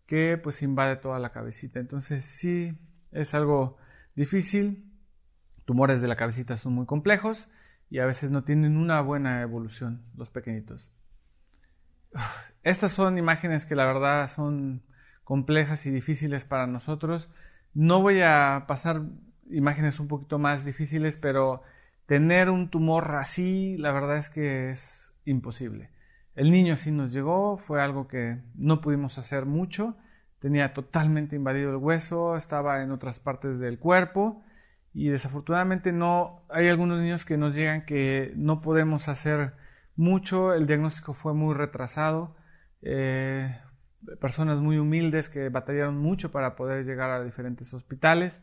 que 0.07 0.39
pues 0.39 0.63
invade 0.63 0.97
toda 0.97 1.19
la 1.19 1.33
cabecita. 1.33 1.81
Entonces 1.81 2.25
sí 2.25 2.79
es 3.13 3.35
algo 3.35 3.79
difícil. 4.15 4.93
Tumores 5.65 6.03
de 6.03 6.09
la 6.09 6.17
cabecita 6.17 6.57
son 6.57 6.75
muy 6.75 6.87
complejos 6.87 7.49
y 7.91 7.99
a 7.99 8.07
veces 8.07 8.31
no 8.31 8.45
tienen 8.45 8.77
una 8.77 9.01
buena 9.01 9.43
evolución 9.43 10.03
los 10.17 10.31
pequeñitos. 10.31 10.91
Estas 12.63 12.93
son 12.93 13.19
imágenes 13.19 13.67
que 13.67 13.75
la 13.75 13.85
verdad 13.85 14.31
son 14.31 14.83
complejas 15.25 15.87
y 15.87 15.91
difíciles 15.91 16.45
para 16.45 16.67
nosotros. 16.67 17.31
No 17.75 18.01
voy 18.01 18.23
a 18.23 18.65
pasar 18.69 19.03
imágenes 19.51 19.99
un 19.99 20.09
poquito 20.09 20.39
más 20.39 20.65
difíciles, 20.65 21.17
pero 21.17 21.63
tener 22.07 22.49
un 22.49 22.71
tumor 22.71 23.15
así, 23.17 23.77
la 23.77 23.93
verdad 23.93 24.17
es 24.17 24.31
que 24.31 24.71
es 24.71 25.15
imposible. 25.25 25.91
El 26.37 26.51
niño 26.51 26.77
sí 26.77 26.93
nos 26.93 27.13
llegó, 27.13 27.57
fue 27.57 27.83
algo 27.83 28.07
que 28.07 28.41
no 28.55 28.81
pudimos 28.81 29.19
hacer 29.19 29.47
mucho, 29.47 29.97
tenía 30.39 30.73
totalmente 30.73 31.37
invadido 31.37 31.71
el 31.71 31.77
hueso, 31.77 32.37
estaba 32.37 32.83
en 32.83 32.93
otras 32.93 33.19
partes 33.19 33.59
del 33.59 33.79
cuerpo 33.79 34.43
y 34.93 35.09
desafortunadamente 35.09 35.93
no 35.93 36.43
hay 36.49 36.69
algunos 36.69 37.01
niños 37.01 37.25
que 37.25 37.37
nos 37.37 37.55
llegan 37.55 37.85
que 37.85 38.33
no 38.37 38.61
podemos 38.61 39.09
hacer 39.09 39.55
mucho, 39.97 40.55
el 40.55 40.67
diagnóstico 40.67 41.13
fue 41.13 41.35
muy 41.35 41.55
retrasado, 41.55 42.37
eh, 42.83 43.57
personas 44.21 44.59
muy 44.59 44.79
humildes 44.79 45.29
que 45.29 45.49
batallaron 45.49 45.99
mucho 45.99 46.31
para 46.31 46.57
poder 46.57 46.85
llegar 46.85 47.11
a 47.11 47.23
diferentes 47.23 47.73
hospitales 47.75 48.41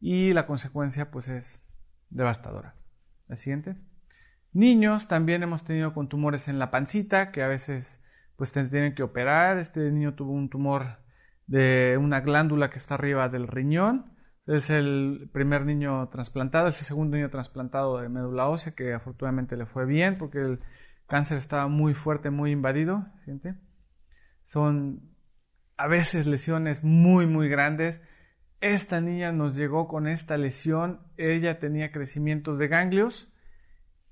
y 0.00 0.32
la 0.32 0.46
consecuencia 0.46 1.10
pues 1.10 1.28
es 1.28 1.62
devastadora. 2.10 2.74
La 3.28 3.36
siguiente. 3.36 3.76
Niños 4.52 5.06
también 5.06 5.42
hemos 5.44 5.64
tenido 5.64 5.94
con 5.94 6.08
tumores 6.08 6.48
en 6.48 6.58
la 6.58 6.72
pancita 6.72 7.30
que 7.30 7.42
a 7.42 7.48
veces 7.48 8.02
pues 8.36 8.52
tienen 8.52 8.94
que 8.94 9.04
operar. 9.04 9.58
Este 9.58 9.90
niño 9.92 10.14
tuvo 10.14 10.32
un 10.32 10.50
tumor 10.50 10.98
de 11.46 11.96
una 12.00 12.20
glándula 12.20 12.68
que 12.70 12.78
está 12.78 12.94
arriba 12.94 13.28
del 13.28 13.46
riñón 13.46 14.18
es 14.56 14.68
el 14.68 15.30
primer 15.32 15.64
niño 15.64 16.08
trasplantado, 16.08 16.68
es 16.68 16.80
el 16.80 16.86
segundo 16.86 17.16
niño 17.16 17.30
trasplantado 17.30 17.98
de 17.98 18.08
médula 18.08 18.48
ósea, 18.48 18.74
que 18.74 18.92
afortunadamente 18.92 19.56
le 19.56 19.64
fue 19.64 19.86
bien 19.86 20.18
porque 20.18 20.38
el 20.38 20.60
cáncer 21.06 21.38
estaba 21.38 21.68
muy 21.68 21.94
fuerte, 21.94 22.30
muy 22.30 22.50
invadido. 22.50 23.06
¿siente? 23.24 23.54
Son 24.46 25.14
a 25.76 25.86
veces 25.86 26.26
lesiones 26.26 26.82
muy, 26.82 27.26
muy 27.26 27.48
grandes. 27.48 28.02
Esta 28.60 29.00
niña 29.00 29.30
nos 29.30 29.56
llegó 29.56 29.86
con 29.86 30.08
esta 30.08 30.36
lesión, 30.36 31.00
ella 31.16 31.60
tenía 31.60 31.92
crecimientos 31.92 32.58
de 32.58 32.68
ganglios, 32.68 33.32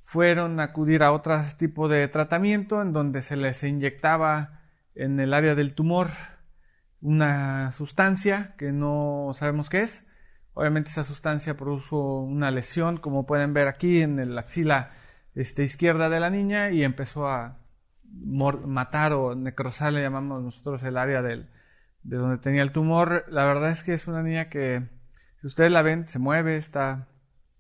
fueron 0.04 0.60
a 0.60 0.64
acudir 0.64 1.02
a 1.02 1.12
otro 1.12 1.38
tipo 1.58 1.88
de 1.88 2.06
tratamiento 2.08 2.80
en 2.80 2.92
donde 2.92 3.20
se 3.20 3.36
les 3.36 3.62
inyectaba 3.64 4.62
en 4.94 5.20
el 5.20 5.34
área 5.34 5.54
del 5.54 5.74
tumor 5.74 6.08
una 7.00 7.72
sustancia 7.72 8.54
que 8.56 8.72
no 8.72 9.32
sabemos 9.34 9.68
qué 9.68 9.82
es 9.82 10.07
Obviamente 10.58 10.90
esa 10.90 11.04
sustancia 11.04 11.56
produjo 11.56 12.20
una 12.20 12.50
lesión, 12.50 12.96
como 12.96 13.26
pueden 13.26 13.54
ver 13.54 13.68
aquí 13.68 14.00
en 14.00 14.34
la 14.34 14.40
axila 14.40 14.90
este, 15.36 15.62
izquierda 15.62 16.08
de 16.08 16.18
la 16.18 16.30
niña 16.30 16.70
y 16.70 16.82
empezó 16.82 17.28
a 17.28 17.58
matar 18.02 19.12
o 19.12 19.36
necrosar, 19.36 19.92
le 19.92 20.02
llamamos 20.02 20.42
nosotros 20.42 20.82
el 20.82 20.96
área 20.96 21.22
del, 21.22 21.48
de 22.02 22.16
donde 22.16 22.38
tenía 22.38 22.62
el 22.62 22.72
tumor. 22.72 23.24
La 23.28 23.44
verdad 23.44 23.70
es 23.70 23.84
que 23.84 23.94
es 23.94 24.08
una 24.08 24.20
niña 24.20 24.48
que, 24.48 24.82
si 25.40 25.46
ustedes 25.46 25.70
la 25.70 25.82
ven, 25.82 26.08
se 26.08 26.18
mueve, 26.18 26.56
está 26.56 27.06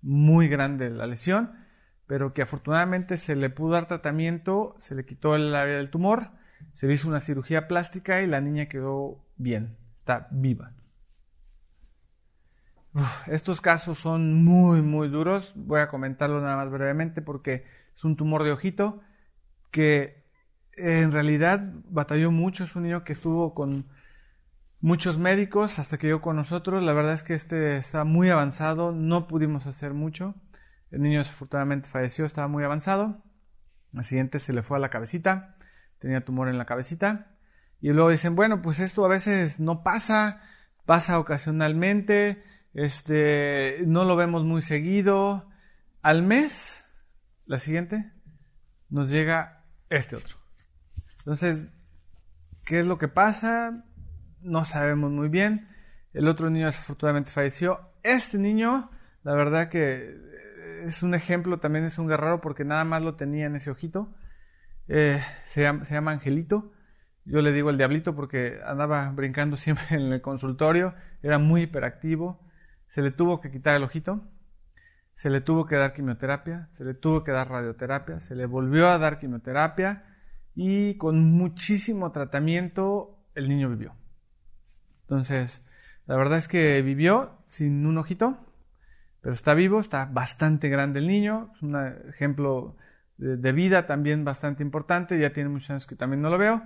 muy 0.02 0.48
grande 0.48 0.90
la 0.90 1.06
lesión, 1.06 1.52
pero 2.08 2.34
que 2.34 2.42
afortunadamente 2.42 3.16
se 3.16 3.36
le 3.36 3.48
pudo 3.48 3.74
dar 3.74 3.86
tratamiento, 3.86 4.74
se 4.80 4.96
le 4.96 5.04
quitó 5.04 5.36
el 5.36 5.54
área 5.54 5.76
del 5.76 5.90
tumor, 5.90 6.32
se 6.74 6.88
le 6.88 6.94
hizo 6.94 7.06
una 7.06 7.20
cirugía 7.20 7.68
plástica 7.68 8.22
y 8.22 8.26
la 8.26 8.40
niña 8.40 8.66
quedó 8.66 9.24
bien, 9.36 9.76
está 9.94 10.26
viva 10.32 10.72
estos 13.26 13.60
casos 13.60 13.98
son 13.98 14.44
muy, 14.44 14.82
muy 14.82 15.08
duros. 15.08 15.52
Voy 15.56 15.80
a 15.80 15.88
comentarlo 15.88 16.40
nada 16.40 16.56
más 16.56 16.70
brevemente 16.70 17.22
porque 17.22 17.64
es 17.96 18.04
un 18.04 18.16
tumor 18.16 18.44
de 18.44 18.52
ojito 18.52 19.00
que 19.70 20.24
en 20.72 21.12
realidad 21.12 21.60
batalló 21.88 22.30
mucho. 22.30 22.64
Es 22.64 22.74
un 22.76 22.84
niño 22.84 23.04
que 23.04 23.12
estuvo 23.12 23.54
con 23.54 23.86
muchos 24.80 25.18
médicos 25.18 25.78
hasta 25.78 25.98
que 25.98 26.06
llegó 26.06 26.20
con 26.20 26.36
nosotros. 26.36 26.82
La 26.82 26.92
verdad 26.92 27.14
es 27.14 27.22
que 27.22 27.34
este 27.34 27.76
está 27.76 28.04
muy 28.04 28.30
avanzado. 28.30 28.92
No 28.92 29.26
pudimos 29.26 29.66
hacer 29.66 29.94
mucho. 29.94 30.34
El 30.90 31.02
niño 31.02 31.18
desafortunadamente 31.18 31.88
falleció, 31.88 32.24
estaba 32.24 32.48
muy 32.48 32.64
avanzado. 32.64 33.22
Al 33.94 34.04
siguiente 34.04 34.38
se 34.38 34.52
le 34.52 34.62
fue 34.62 34.78
a 34.78 34.80
la 34.80 34.90
cabecita. 34.90 35.56
Tenía 35.98 36.24
tumor 36.24 36.48
en 36.48 36.58
la 36.58 36.64
cabecita. 36.64 37.36
Y 37.80 37.90
luego 37.90 38.10
dicen, 38.10 38.34
bueno, 38.34 38.62
pues 38.62 38.80
esto 38.80 39.04
a 39.04 39.08
veces 39.08 39.60
no 39.60 39.82
pasa, 39.82 40.40
pasa 40.84 41.18
ocasionalmente 41.18 42.42
este, 42.74 43.82
no 43.86 44.04
lo 44.04 44.16
vemos 44.16 44.44
muy 44.44 44.62
seguido. 44.62 45.48
Al 46.02 46.22
mes, 46.22 46.86
la 47.46 47.58
siguiente, 47.58 48.12
nos 48.88 49.10
llega 49.10 49.64
este 49.90 50.16
otro. 50.16 50.36
Entonces, 51.18 51.66
¿qué 52.64 52.80
es 52.80 52.86
lo 52.86 52.98
que 52.98 53.08
pasa? 53.08 53.84
No 54.40 54.64
sabemos 54.64 55.10
muy 55.10 55.28
bien. 55.28 55.68
El 56.12 56.28
otro 56.28 56.50
niño 56.50 56.66
desafortunadamente 56.66 57.30
falleció. 57.30 57.92
Este 58.02 58.38
niño, 58.38 58.90
la 59.24 59.34
verdad 59.34 59.68
que 59.68 60.16
es 60.84 61.02
un 61.02 61.14
ejemplo, 61.14 61.58
también 61.58 61.84
es 61.84 61.98
un 61.98 62.08
guerrero 62.08 62.40
porque 62.40 62.64
nada 62.64 62.84
más 62.84 63.02
lo 63.02 63.16
tenía 63.16 63.46
en 63.46 63.56
ese 63.56 63.70
ojito. 63.70 64.14
Eh, 64.86 65.22
se 65.46 65.62
llama 65.62 66.12
Angelito. 66.12 66.72
Yo 67.24 67.42
le 67.42 67.52
digo 67.52 67.68
el 67.68 67.76
diablito 67.76 68.14
porque 68.14 68.60
andaba 68.64 69.10
brincando 69.10 69.56
siempre 69.58 69.84
en 69.90 70.12
el 70.12 70.20
consultorio. 70.20 70.94
Era 71.22 71.38
muy 71.38 71.62
hiperactivo 71.62 72.47
se 72.88 73.02
le 73.02 73.10
tuvo 73.10 73.40
que 73.40 73.50
quitar 73.50 73.76
el 73.76 73.84
ojito, 73.84 74.22
se 75.14 75.30
le 75.30 75.40
tuvo 75.40 75.66
que 75.66 75.76
dar 75.76 75.94
quimioterapia, 75.94 76.68
se 76.74 76.84
le 76.84 76.94
tuvo 76.94 77.24
que 77.24 77.32
dar 77.32 77.48
radioterapia, 77.48 78.20
se 78.20 78.34
le 78.34 78.46
volvió 78.46 78.88
a 78.88 78.98
dar 78.98 79.18
quimioterapia 79.18 80.04
y 80.54 80.94
con 80.94 81.22
muchísimo 81.24 82.12
tratamiento 82.12 83.18
el 83.34 83.48
niño 83.48 83.70
vivió. 83.70 83.94
Entonces, 85.02 85.62
La 86.06 86.16
verdad 86.16 86.38
es 86.38 86.48
que 86.48 86.80
vivió 86.80 87.38
sin 87.44 87.84
un 87.84 87.98
ojito, 87.98 88.38
pero 89.20 89.34
está 89.34 89.52
vivo, 89.52 89.78
está 89.78 90.06
bastante 90.06 90.70
grande 90.70 91.00
el 91.00 91.06
niño, 91.06 91.50
es 91.54 91.62
un 91.62 91.76
ejemplo 92.08 92.76
de, 93.18 93.52
vida 93.52 93.86
también 93.86 94.24
bastante 94.24 94.62
importante, 94.62 95.18
ya 95.18 95.34
tiene 95.34 95.50
muchos 95.50 95.70
años 95.70 95.86
que 95.86 95.96
también 95.96 96.22
no 96.22 96.30
lo 96.30 96.38
veo. 96.38 96.62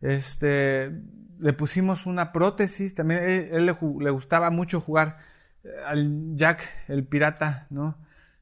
Este, 0.00 0.90
le 1.38 1.52
pusimos 1.52 2.06
una 2.06 2.32
prótesis, 2.32 2.94
también 2.94 3.22
él, 3.24 3.66
le, 3.66 4.10
gustaba 4.10 4.50
mucho 4.50 4.80
jugar 4.80 5.18
eh, 5.18 5.36
al 5.86 6.36
Jack, 6.36 6.64
el 6.88 7.06
pirata, 7.06 7.66
¿no? 7.70 7.96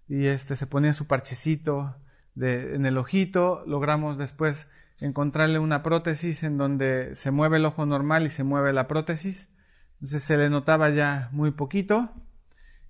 Y 0.09 0.27
este, 0.27 0.57
se 0.57 0.67
ponía 0.67 0.93
su 0.93 1.07
parchecito 1.07 1.97
en 2.39 2.85
el 2.85 2.99
ojito, 2.99 3.65
logramos 3.67 4.19
después 4.19 4.69
encontrarle 5.01 5.59
una 5.59 5.83
prótesis 5.83 6.43
en 6.43 6.59
donde 6.59 7.15
se 7.15 7.31
mueve 7.31 7.57
el 7.57 7.65
ojo 7.65 7.87
normal 7.87 8.27
y 8.27 8.31
se 8.31 8.45
mueve 8.45 8.73
la 8.73 8.89
prótesis. 8.89 9.49
Entonces 9.95 10.23
se 10.23 10.37
le 10.37 10.51
notaba 10.51 10.91
ya 10.91 11.29
muy 11.33 11.51
poquito. 11.53 12.11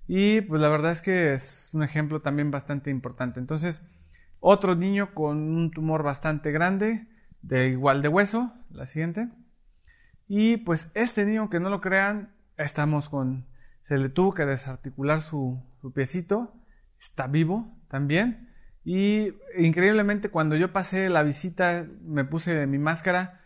Y 0.07 0.41
pues 0.41 0.61
la 0.61 0.69
verdad 0.69 0.91
es 0.91 1.01
que 1.01 1.33
es 1.33 1.69
un 1.73 1.83
ejemplo 1.83 2.21
también 2.21 2.51
bastante 2.51 2.89
importante. 2.89 3.39
Entonces, 3.39 3.81
otro 4.39 4.75
niño 4.75 5.13
con 5.13 5.37
un 5.37 5.71
tumor 5.71 6.03
bastante 6.03 6.51
grande, 6.51 7.07
de 7.41 7.69
igual 7.69 8.01
de 8.01 8.07
hueso, 8.07 8.53
la 8.69 8.87
siguiente. 8.87 9.29
Y 10.27 10.57
pues 10.57 10.91
este 10.93 11.25
niño, 11.25 11.49
que 11.49 11.59
no 11.59 11.69
lo 11.69 11.81
crean, 11.81 12.33
estamos 12.57 13.09
con, 13.09 13.47
se 13.87 13.97
le 13.97 14.09
tuvo 14.09 14.33
que 14.33 14.45
desarticular 14.45 15.21
su, 15.21 15.63
su 15.81 15.93
piecito, 15.93 16.53
está 16.99 17.27
vivo 17.27 17.77
también. 17.89 18.49
Y 18.83 19.33
increíblemente 19.57 20.29
cuando 20.29 20.55
yo 20.55 20.71
pasé 20.71 21.09
la 21.09 21.23
visita, 21.23 21.85
me 22.03 22.25
puse 22.25 22.67
mi 22.67 22.77
máscara, 22.77 23.41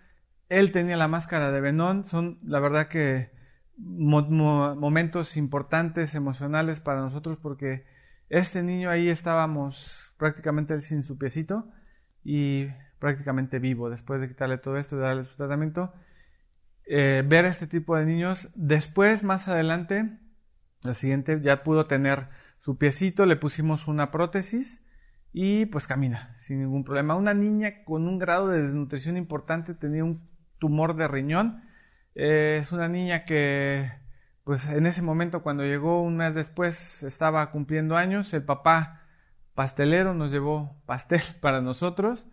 él 0.49 0.71
tenía 0.71 0.97
la 0.97 1.07
máscara 1.07 1.51
de 1.51 1.61
Venón, 1.61 2.03
son 2.03 2.39
la 2.43 2.59
verdad 2.59 2.87
que 2.87 3.31
momentos 3.77 5.37
importantes, 5.37 6.13
emocionales 6.13 6.79
para 6.79 7.01
nosotros, 7.01 7.37
porque 7.41 7.85
este 8.29 8.61
niño 8.61 8.89
ahí 8.89 9.09
estábamos 9.09 10.13
prácticamente 10.17 10.79
sin 10.81 11.03
su 11.03 11.17
piecito 11.17 11.67
y 12.23 12.67
prácticamente 12.99 13.59
vivo 13.59 13.89
después 13.89 14.21
de 14.21 14.27
quitarle 14.27 14.57
todo 14.57 14.77
esto 14.77 14.95
y 14.95 14.99
darle 14.99 15.25
su 15.25 15.35
tratamiento. 15.35 15.93
Eh, 16.85 17.23
ver 17.25 17.45
este 17.45 17.67
tipo 17.67 17.95
de 17.95 18.05
niños, 18.05 18.49
después, 18.53 19.23
más 19.23 19.47
adelante, 19.47 20.19
la 20.83 20.93
siguiente 20.93 21.39
ya 21.41 21.63
pudo 21.63 21.85
tener 21.85 22.27
su 22.59 22.77
piecito, 22.77 23.25
le 23.25 23.35
pusimos 23.35 23.87
una 23.87 24.11
prótesis 24.11 24.85
y 25.33 25.65
pues 25.67 25.87
camina 25.87 26.35
sin 26.39 26.59
ningún 26.59 26.83
problema. 26.83 27.15
Una 27.15 27.33
niña 27.33 27.83
con 27.85 28.07
un 28.07 28.19
grado 28.19 28.49
de 28.49 28.61
desnutrición 28.61 29.17
importante 29.17 29.73
tenía 29.73 30.03
un 30.03 30.27
tumor 30.59 30.95
de 30.95 31.07
riñón. 31.07 31.63
Eh, 32.15 32.57
es 32.59 32.71
una 32.71 32.87
niña 32.87 33.25
que 33.25 33.89
pues 34.43 34.67
en 34.67 34.85
ese 34.85 35.01
momento 35.01 35.43
cuando 35.43 35.63
llegó 35.63 36.01
un 36.01 36.17
mes 36.17 36.33
después 36.35 37.03
estaba 37.03 37.49
cumpliendo 37.51 37.95
años. 37.95 38.33
El 38.33 38.43
papá 38.43 39.01
pastelero 39.53 40.13
nos 40.13 40.31
llevó 40.31 40.81
pastel 40.85 41.21
para 41.41 41.61
nosotros. 41.61 42.27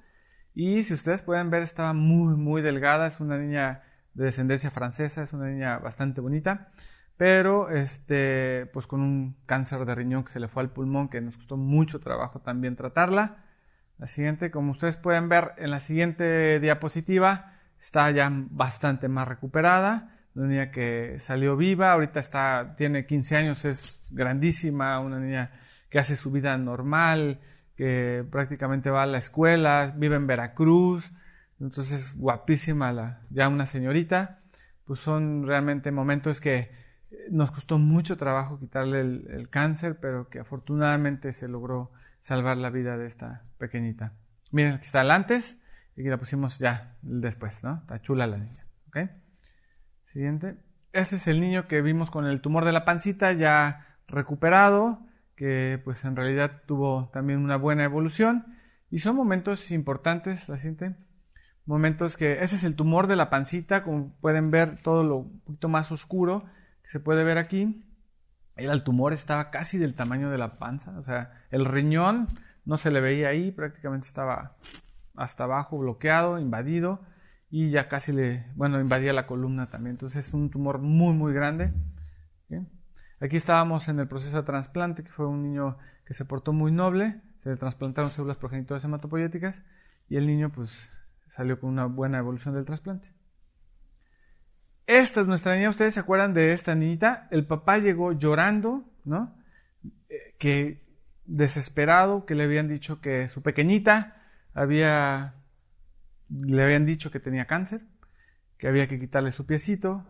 Y 0.55 0.85
si 0.85 0.95
ustedes 0.95 1.23
pueden 1.23 1.51
ver 1.51 1.63
estaba 1.63 1.93
muy 1.93 2.37
muy 2.37 2.63
delgada. 2.63 3.07
Es 3.07 3.21
una 3.21 3.39
niña 3.39 3.83
de 4.15 4.25
descendencia 4.25 4.71
francesa. 4.71 5.23
Es 5.23 5.33
una 5.33 5.49
niña 5.49 5.79
bastante 5.79 6.21
bonita 6.21 6.73
pero 7.19 7.69
este, 7.69 8.67
pues 8.73 8.87
con 8.87 9.01
un 9.01 9.37
cáncer 9.45 9.85
de 9.85 9.95
riñón 9.95 10.23
que 10.23 10.31
se 10.31 10.41
le 10.41 10.47
fue 10.47 10.63
al 10.63 10.71
pulmón, 10.71 11.09
que 11.09 11.21
nos 11.21 11.37
costó 11.37 11.57
mucho 11.57 11.99
trabajo 11.99 12.41
también 12.41 12.77
tratarla. 12.77 13.45
La 13.99 14.07
siguiente, 14.07 14.53
como 14.53 14.71
ustedes 14.71 14.97
pueden 14.97 15.29
ver 15.29 15.53
en 15.59 15.73
la 15.73 15.81
siguiente 15.81 16.61
diapositiva, 16.61 17.55
está 17.79 18.09
ya 18.13 18.31
bastante 18.33 19.09
más 19.09 19.27
recuperada, 19.27 20.15
una 20.37 20.47
niña 20.47 20.71
que 20.71 21.17
salió 21.19 21.57
viva, 21.57 21.93
ahorita 21.93 22.21
está, 22.21 22.75
tiene 22.77 23.05
15 23.05 23.37
años, 23.37 23.65
es 23.65 24.07
grandísima, 24.13 25.01
una 25.01 25.19
niña 25.19 25.51
que 25.91 25.99
hace 25.99 26.15
su 26.15 26.31
vida 26.31 26.57
normal, 26.57 27.41
que 27.75 28.25
prácticamente 28.31 28.91
va 28.91 29.03
a 29.03 29.07
la 29.07 29.19
escuela, 29.19 29.93
vive 29.97 30.15
en 30.15 30.29
Veracruz, 30.29 31.11
entonces 31.59 32.15
guapísima 32.17 32.93
la, 32.93 33.23
ya 33.31 33.49
una 33.49 33.67
señorita, 33.67 34.39
pues 34.85 35.01
son 35.01 35.45
realmente 35.45 35.91
momentos 35.91 36.41
que 36.41 36.78
nos 37.31 37.51
costó 37.51 37.79
mucho 37.79 38.17
trabajo 38.17 38.59
quitarle 38.59 39.01
el, 39.01 39.49
cáncer, 39.51 39.99
pero 40.01 40.29
que 40.29 40.41
afortunadamente 40.41 41.33
se 41.33 41.49
logró 41.49 41.91
salvar 42.21 42.57
la 42.57 42.71
vida 42.71 42.97
de 42.97 43.07
esta 43.07 43.45
pequeñita. 43.59 44.13
Miren, 44.51 44.75
aquí 44.75 44.87
está 44.87 45.01
el 45.03 45.11
antes 45.11 45.61
y 45.97 46.03
la 46.03 46.19
pusimos 46.19 46.59
ya 46.59 46.97
después, 47.03 47.63
¿no? 47.65 47.79
Está 47.79 48.01
chula 48.01 48.27
la 48.27 48.39
niña. 48.39 48.67
¿Ok? 48.89 49.11
Siguiente. 50.07 50.57
Este 50.93 51.17
es 51.17 51.27
el 51.29 51.41
niño 51.41 51.67
que 51.67 51.83
vimos 51.83 52.11
con 52.11 52.27
el 52.27 52.41
tumor 52.41 52.65
de 52.65 52.73
la 52.73 52.85
pancita 52.85 53.33
ya 53.33 53.99
recuperado, 54.07 55.01
que 55.35 55.81
pues 55.85 56.05
en 56.05 56.17
realidad 56.17 56.63
tuvo 56.67 57.11
también 57.13 57.41
una 57.41 57.57
buena 57.57 57.85
evolución. 57.85 58.47
Y 58.91 59.01
son 59.01 59.17
momentos 59.17 59.71
importantes, 59.71 60.49
la 60.49 60.57
siguiente. 60.57 60.97
Momentos 61.67 62.17
que, 62.17 62.41
ese 62.43 62.57
es 62.57 62.65
el 62.65 62.75
tumor 62.75 63.07
de 63.07 63.17
la 63.17 63.29
pancita, 63.29 63.83
como 63.83 64.15
pueden 64.21 64.51
ver 64.51 64.81
todo 64.81 65.05
lo 65.05 65.17
un 65.19 65.41
poquito 65.41 65.69
más 65.69 65.93
oscuro 65.93 66.45
se 66.89 67.01
puede 67.01 67.23
ver 67.23 67.37
aquí, 67.37 67.85
el 68.57 68.83
tumor 68.83 69.13
estaba 69.13 69.51
casi 69.51 69.79
del 69.79 69.95
tamaño 69.95 70.31
de 70.31 70.39
la 70.39 70.59
panza, 70.59 70.99
o 70.99 71.03
sea, 71.03 71.45
el 71.51 71.65
riñón 71.65 72.27
no 72.65 72.79
se 72.79 72.91
le 72.91 73.01
veía 73.01 73.29
ahí, 73.29 73.53
prácticamente 73.53 74.07
estaba 74.07 74.57
hasta 75.15 75.45
abajo, 75.45 75.79
bloqueado, 75.79 76.39
invadido, 76.39 77.01
y 77.51 77.71
ya 77.71 77.89
casi 77.89 78.13
le, 78.13 78.47
bueno, 78.57 78.81
invadía 78.81 79.13
la 79.13 79.27
columna 79.27 79.69
también. 79.69 79.93
Entonces 79.95 80.27
es 80.27 80.35
un 80.35 80.51
tumor 80.51 80.79
muy, 80.79 81.15
muy 81.15 81.33
grande. 81.33 81.73
Aquí 83.21 83.37
estábamos 83.37 83.89
en 83.89 83.99
el 83.99 84.09
proceso 84.09 84.37
de 84.37 84.43
trasplante, 84.45 85.03
que 85.03 85.11
fue 85.11 85.27
un 85.27 85.43
niño 85.43 85.77
que 86.07 86.15
se 86.15 86.25
portó 86.25 86.53
muy 86.53 86.73
noble, 86.73 87.21
se 87.43 87.51
le 87.51 87.57
trasplantaron 87.57 88.11
células 88.11 88.37
progenitoras 88.37 88.85
hematopoyéticas, 88.85 89.63
y 90.09 90.17
el 90.17 90.27
niño 90.27 90.51
pues 90.51 90.91
salió 91.31 91.61
con 91.61 91.71
una 91.71 91.87
buena 91.87 92.19
evolución 92.19 92.55
del 92.55 92.65
trasplante. 92.65 93.13
Esta 94.89 95.21
es 95.21 95.29
nuestra 95.29 95.55
niña, 95.55 95.69
ustedes 95.69 95.93
se 95.93 96.01
acuerdan 96.01 96.33
de 96.33 96.55
esta 96.55 96.75
niñita, 96.75 97.29
el 97.31 97.47
papá 97.47 97.77
llegó 97.77 98.13
llorando, 98.13 98.89
¿no? 99.05 99.37
Eh, 100.09 100.35
que 100.39 100.83
desesperado, 101.27 102.25
que 102.25 102.35
le 102.35 102.45
habían 102.45 102.69
dicho 102.69 103.03
que 103.03 103.29
su 103.29 103.43
pequeñita 103.43 104.17
había, 104.55 105.35
le 106.31 106.63
habían 106.63 106.87
dicho 106.87 107.11
que 107.11 107.21
tenía 107.21 107.45
cáncer, 107.45 107.83
que 108.57 108.67
había 108.67 108.89
que 108.89 108.99
quitarle 108.99 109.31
su 109.31 109.45
piecito. 109.45 110.07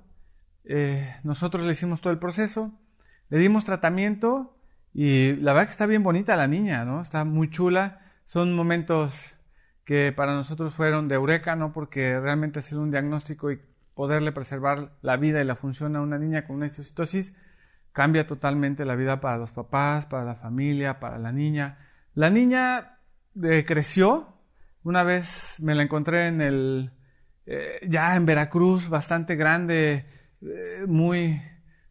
Eh, 0.63 1.13
nosotros 1.25 1.65
le 1.65 1.73
hicimos 1.73 2.01
todo 2.01 2.13
el 2.13 2.21
proceso, 2.21 2.73
le 3.31 3.39
dimos 3.39 3.65
tratamiento 3.65 4.61
y 4.95 5.33
la 5.39 5.55
verdad 5.55 5.67
que 5.67 5.73
está 5.73 5.87
bien 5.87 6.05
bonita 6.05 6.37
la 6.37 6.47
niña, 6.47 6.85
¿no? 6.85 7.03
Está 7.03 7.25
muy 7.25 7.51
chula. 7.51 7.99
Son 8.27 8.55
momentos 8.55 9.35
que 9.85 10.13
para 10.13 10.35
nosotros 10.35 10.73
fueron 10.73 11.09
de 11.09 11.17
eureka, 11.17 11.57
¿no? 11.57 11.73
Porque 11.73 12.21
realmente 12.21 12.61
hacer 12.61 12.79
un 12.79 12.93
diagnóstico 12.93 13.51
y 13.51 13.61
poderle 13.99 14.31
preservar 14.31 14.93
la 15.03 15.17
vida 15.17 15.41
y 15.41 15.45
la 15.45 15.57
función 15.57 15.97
a 15.97 16.01
una 16.01 16.21
niña 16.21 16.47
con 16.47 16.55
una 16.55 16.67
histocitosis 16.67 17.37
cambia 17.91 18.29
totalmente 18.29 18.85
la 18.85 18.95
vida 18.95 19.21
para 19.21 19.39
los 19.39 19.51
papás, 19.51 20.07
para 20.07 20.23
la 20.23 20.37
familia, 20.37 21.01
para 21.01 21.19
la 21.19 21.33
niña. 21.33 21.79
La 22.15 22.31
niña 22.31 23.01
eh, 23.43 23.65
creció, 23.67 24.37
una 24.85 25.03
vez 25.03 25.57
me 25.61 25.75
la 25.75 25.83
encontré 25.83 26.29
en 26.29 26.41
el, 26.41 26.93
eh, 27.45 27.81
ya 27.89 28.15
en 28.15 28.25
Veracruz, 28.25 28.89
bastante 28.89 29.35
grande, 29.35 30.07
eh, 30.43 30.85
muy, 30.87 31.43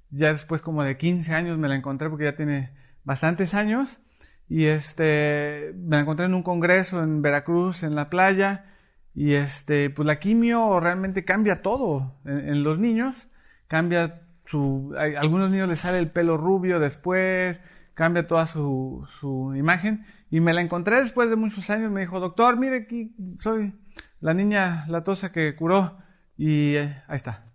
ya 0.09 0.31
después 0.31 0.61
como 0.61 0.85
de 0.85 0.95
15 0.95 1.33
años 1.33 1.57
me 1.57 1.67
la 1.67 1.75
encontré 1.75 2.09
porque 2.09 2.23
ya 2.23 2.37
tiene 2.37 2.71
bastantes 3.03 3.53
años. 3.53 3.99
Y 4.47 4.67
este, 4.67 5.73
me 5.75 5.97
la 5.97 6.03
encontré 6.03 6.25
en 6.27 6.35
un 6.35 6.43
congreso 6.43 7.03
en 7.03 7.21
Veracruz, 7.21 7.83
en 7.83 7.95
la 7.95 8.09
playa, 8.09 8.76
y 9.17 9.33
este, 9.33 9.89
pues 9.89 10.05
la 10.05 10.19
quimio 10.19 10.79
realmente 10.79 11.25
cambia 11.25 11.63
todo 11.63 12.19
en, 12.23 12.61
los 12.61 12.77
niños. 12.77 13.29
Cambia 13.67 14.21
su. 14.45 14.93
A 14.95 15.19
algunos 15.19 15.49
niños 15.49 15.67
les 15.67 15.79
sale 15.79 15.97
el 15.97 16.11
pelo 16.11 16.37
rubio 16.37 16.79
después, 16.79 17.59
cambia 17.95 18.27
toda 18.27 18.45
su, 18.45 19.07
su 19.19 19.55
imagen. 19.55 20.05
Y 20.29 20.39
me 20.39 20.53
la 20.53 20.61
encontré 20.61 21.01
después 21.01 21.31
de 21.31 21.35
muchos 21.35 21.67
años. 21.71 21.91
Me 21.91 22.01
dijo, 22.01 22.19
doctor, 22.19 22.57
mire 22.57 22.77
aquí, 22.83 23.15
soy 23.39 23.73
la 24.19 24.35
niña 24.35 24.85
latosa 24.87 25.31
que 25.31 25.55
curó. 25.55 25.97
Y 26.37 26.75
eh, 26.75 27.01
ahí 27.07 27.15
está. 27.15 27.47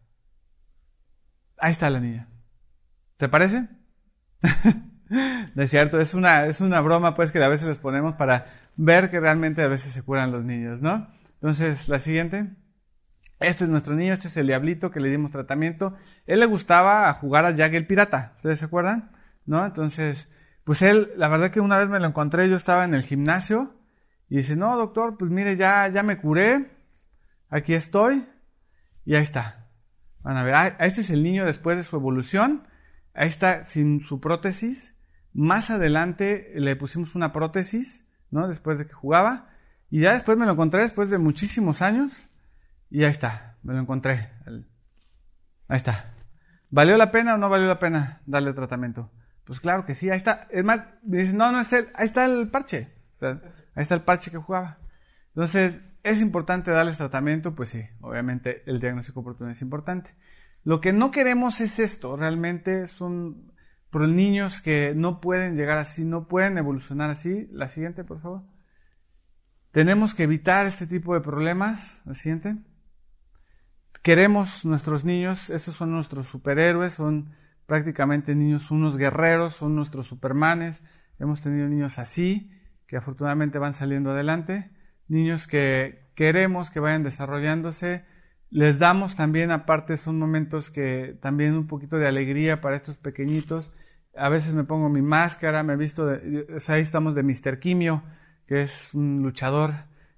Ahí 1.59 1.70
está 1.70 1.90
la 1.90 2.01
niña. 2.01 2.29
¿Te 3.18 3.29
parece? 3.29 3.68
es 5.55 5.70
cierto, 5.70 6.01
es 6.01 6.12
una, 6.14 6.46
es 6.46 6.61
una 6.61 6.81
broma 6.81 7.14
pues 7.14 7.31
que 7.31 7.40
a 7.40 7.46
veces 7.46 7.68
les 7.68 7.79
ponemos 7.79 8.14
para 8.14 8.46
ver 8.75 9.12
que 9.12 9.20
realmente 9.20 9.62
a 9.62 9.68
veces 9.68 9.92
se 9.92 10.03
curan 10.03 10.33
los 10.33 10.44
niños, 10.44 10.83
¿no? 10.83 11.21
Entonces, 11.42 11.88
la 11.88 11.98
siguiente. 11.98 12.55
Este 13.40 13.64
es 13.64 13.70
nuestro 13.70 13.96
niño, 13.96 14.12
este 14.12 14.28
es 14.28 14.37
el 14.37 14.46
diablito 14.46 14.92
que 14.92 15.00
le 15.00 15.11
dimos 15.11 15.33
tratamiento. 15.33 15.96
Él 16.24 16.38
le 16.38 16.46
gustaba 16.46 17.12
jugar 17.14 17.44
a 17.44 17.50
Jack 17.50 17.74
el 17.74 17.85
pirata, 17.88 18.35
¿ustedes 18.37 18.61
se 18.61 18.66
acuerdan? 18.66 19.11
¿No? 19.44 19.66
Entonces, 19.66 20.28
pues 20.62 20.83
él, 20.83 21.11
la 21.16 21.26
verdad 21.26 21.50
que 21.50 21.59
una 21.59 21.78
vez 21.78 21.88
me 21.88 21.98
lo 21.98 22.07
encontré, 22.07 22.48
yo 22.48 22.55
estaba 22.55 22.85
en 22.85 22.94
el 22.94 23.02
gimnasio 23.02 23.74
y 24.28 24.37
dice, 24.37 24.55
no, 24.55 24.76
doctor, 24.76 25.18
pues 25.18 25.33
mire, 25.33 25.57
ya, 25.57 25.88
ya 25.88 26.05
me 26.05 26.18
curé, 26.18 26.70
aquí 27.48 27.74
estoy 27.74 28.24
y 29.05 29.16
ahí 29.16 29.22
está. 29.22 29.68
Van 30.20 30.37
a 30.37 30.44
ver, 30.44 30.55
ah, 30.55 30.76
este 30.78 31.00
es 31.00 31.11
el 31.11 31.24
niño 31.24 31.44
después 31.44 31.76
de 31.76 31.83
su 31.83 31.96
evolución. 31.96 32.68
Ahí 33.14 33.26
está 33.26 33.64
sin 33.64 34.02
su 34.02 34.20
prótesis. 34.20 34.94
Más 35.33 35.70
adelante 35.70 36.52
le 36.55 36.76
pusimos 36.76 37.16
una 37.16 37.33
prótesis, 37.33 38.07
¿no? 38.31 38.46
Después 38.46 38.78
de 38.78 38.87
que 38.87 38.92
jugaba. 38.92 39.51
Y 39.92 40.00
ya 40.00 40.14
después 40.14 40.38
me 40.38 40.46
lo 40.46 40.52
encontré 40.52 40.81
después 40.81 41.11
de 41.11 41.18
muchísimos 41.18 41.83
años. 41.83 42.11
Y 42.88 43.05
ahí 43.05 43.11
está, 43.11 43.59
me 43.62 43.74
lo 43.74 43.81
encontré. 43.81 44.31
Ahí 45.68 45.76
está. 45.76 46.14
¿Valió 46.70 46.96
la 46.96 47.11
pena 47.11 47.35
o 47.35 47.37
no 47.37 47.50
valió 47.50 47.66
la 47.66 47.78
pena 47.78 48.22
darle 48.24 48.55
tratamiento? 48.55 49.11
Pues 49.44 49.61
claro 49.61 49.85
que 49.85 49.94
sí, 49.94 50.09
ahí 50.09 50.16
está. 50.16 50.48
Es 50.50 50.64
más, 50.64 50.81
me 51.02 51.18
dice, 51.18 51.35
no, 51.35 51.52
no 51.52 51.61
es 51.61 51.70
él, 51.74 51.88
ahí 51.92 52.07
está 52.07 52.24
el 52.24 52.48
parche. 52.48 52.88
ahí 53.20 53.37
está 53.76 53.94
el 53.94 54.00
parche 54.00 54.31
que 54.31 54.38
jugaba. 54.38 54.78
Entonces, 55.35 55.78
¿es 56.02 56.22
importante 56.22 56.70
darles 56.70 56.96
tratamiento? 56.96 57.55
Pues 57.55 57.68
sí, 57.68 57.85
obviamente 58.00 58.62
el 58.64 58.81
diagnóstico 58.81 59.20
oportuno 59.20 59.50
es 59.50 59.61
importante. 59.61 60.14
Lo 60.64 60.81
que 60.81 60.94
no 60.94 61.11
queremos 61.11 61.61
es 61.61 61.78
esto, 61.78 62.16
realmente 62.16 62.87
son 62.87 63.52
por 63.90 64.09
niños 64.09 64.62
que 64.62 64.94
no 64.96 65.20
pueden 65.20 65.55
llegar 65.55 65.76
así, 65.76 66.02
no 66.02 66.28
pueden 66.28 66.57
evolucionar 66.57 67.11
así. 67.11 67.46
La 67.52 67.68
siguiente, 67.68 68.05
por 68.05 68.22
favor. 68.22 68.51
Tenemos 69.72 70.14
que 70.14 70.24
evitar 70.24 70.66
este 70.66 70.87
tipo 70.87 71.14
de 71.14 71.22
problemas. 71.22 72.02
La 72.04 72.14
siguiente. 72.14 72.56
Queremos 74.02 74.64
nuestros 74.64 75.04
niños, 75.04 75.48
esos 75.48 75.76
son 75.76 75.92
nuestros 75.92 76.26
superhéroes, 76.26 76.94
son 76.94 77.35
prácticamente 77.66 78.35
niños, 78.35 78.70
unos 78.70 78.98
guerreros, 78.98 79.54
son 79.54 79.74
nuestros 79.74 80.06
supermanes. 80.06 80.82
Hemos 81.18 81.40
tenido 81.40 81.68
niños 81.68 81.98
así, 81.98 82.50
que 82.87 82.96
afortunadamente 82.96 83.58
van 83.58 83.74
saliendo 83.74 84.11
adelante. 84.11 84.70
Niños 85.08 85.46
que 85.46 86.11
queremos 86.14 86.70
que 86.70 86.80
vayan 86.80 87.02
desarrollándose. 87.02 88.04
Les 88.50 88.78
damos 88.78 89.16
también, 89.16 89.50
aparte, 89.50 89.96
son 89.96 90.18
momentos 90.18 90.70
que 90.70 91.18
también 91.22 91.54
un 91.54 91.66
poquito 91.66 91.96
de 91.96 92.06
alegría 92.06 92.61
para 92.61 92.76
estos 92.76 92.98
pequeñitos. 92.98 93.72
A 94.14 94.28
veces 94.28 94.52
me 94.52 94.64
pongo 94.64 94.90
mi 94.90 95.00
máscara, 95.00 95.62
me 95.62 95.72
he 95.72 95.76
visto, 95.76 96.04
de, 96.04 96.46
ahí 96.68 96.82
estamos 96.82 97.14
de 97.14 97.22
Mr. 97.22 97.58
Quimio, 97.58 98.02
que 98.52 98.60
es 98.60 98.92
un 98.92 99.22
luchador 99.22 99.72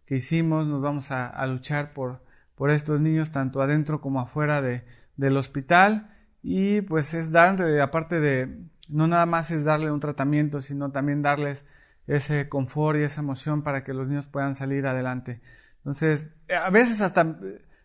que 0.06 0.16
hicimos. 0.16 0.66
Nos 0.66 0.82
vamos 0.82 1.12
a, 1.12 1.46
luchar 1.46 1.92
por, 1.92 2.24
por 2.56 2.72
estos 2.72 3.00
niños, 3.00 3.30
tanto 3.30 3.62
adentro 3.62 4.00
como 4.00 4.20
afuera 4.20 4.60
de, 4.60 4.82
del 5.16 5.36
hospital 5.36 6.10
y 6.42 6.80
pues 6.80 7.14
es 7.14 7.30
darle, 7.30 7.80
aparte 7.80 8.18
de, 8.18 8.58
no 8.88 9.06
nada 9.06 9.24
más 9.24 9.52
es 9.52 9.62
darle 9.62 9.92
un 9.92 10.00
tratamiento, 10.00 10.62
sino 10.62 10.90
también 10.90 11.22
darles 11.22 11.64
ese 12.08 12.48
confort 12.48 12.98
y 12.98 13.02
esa 13.04 13.20
emoción 13.20 13.62
para 13.62 13.84
que 13.84 13.94
los 13.94 14.08
niños 14.08 14.26
puedan 14.26 14.56
salir 14.56 14.84
adelante. 14.88 15.40
Entonces, 15.76 16.26
a 16.60 16.70
veces 16.70 17.02
hasta 17.02 17.38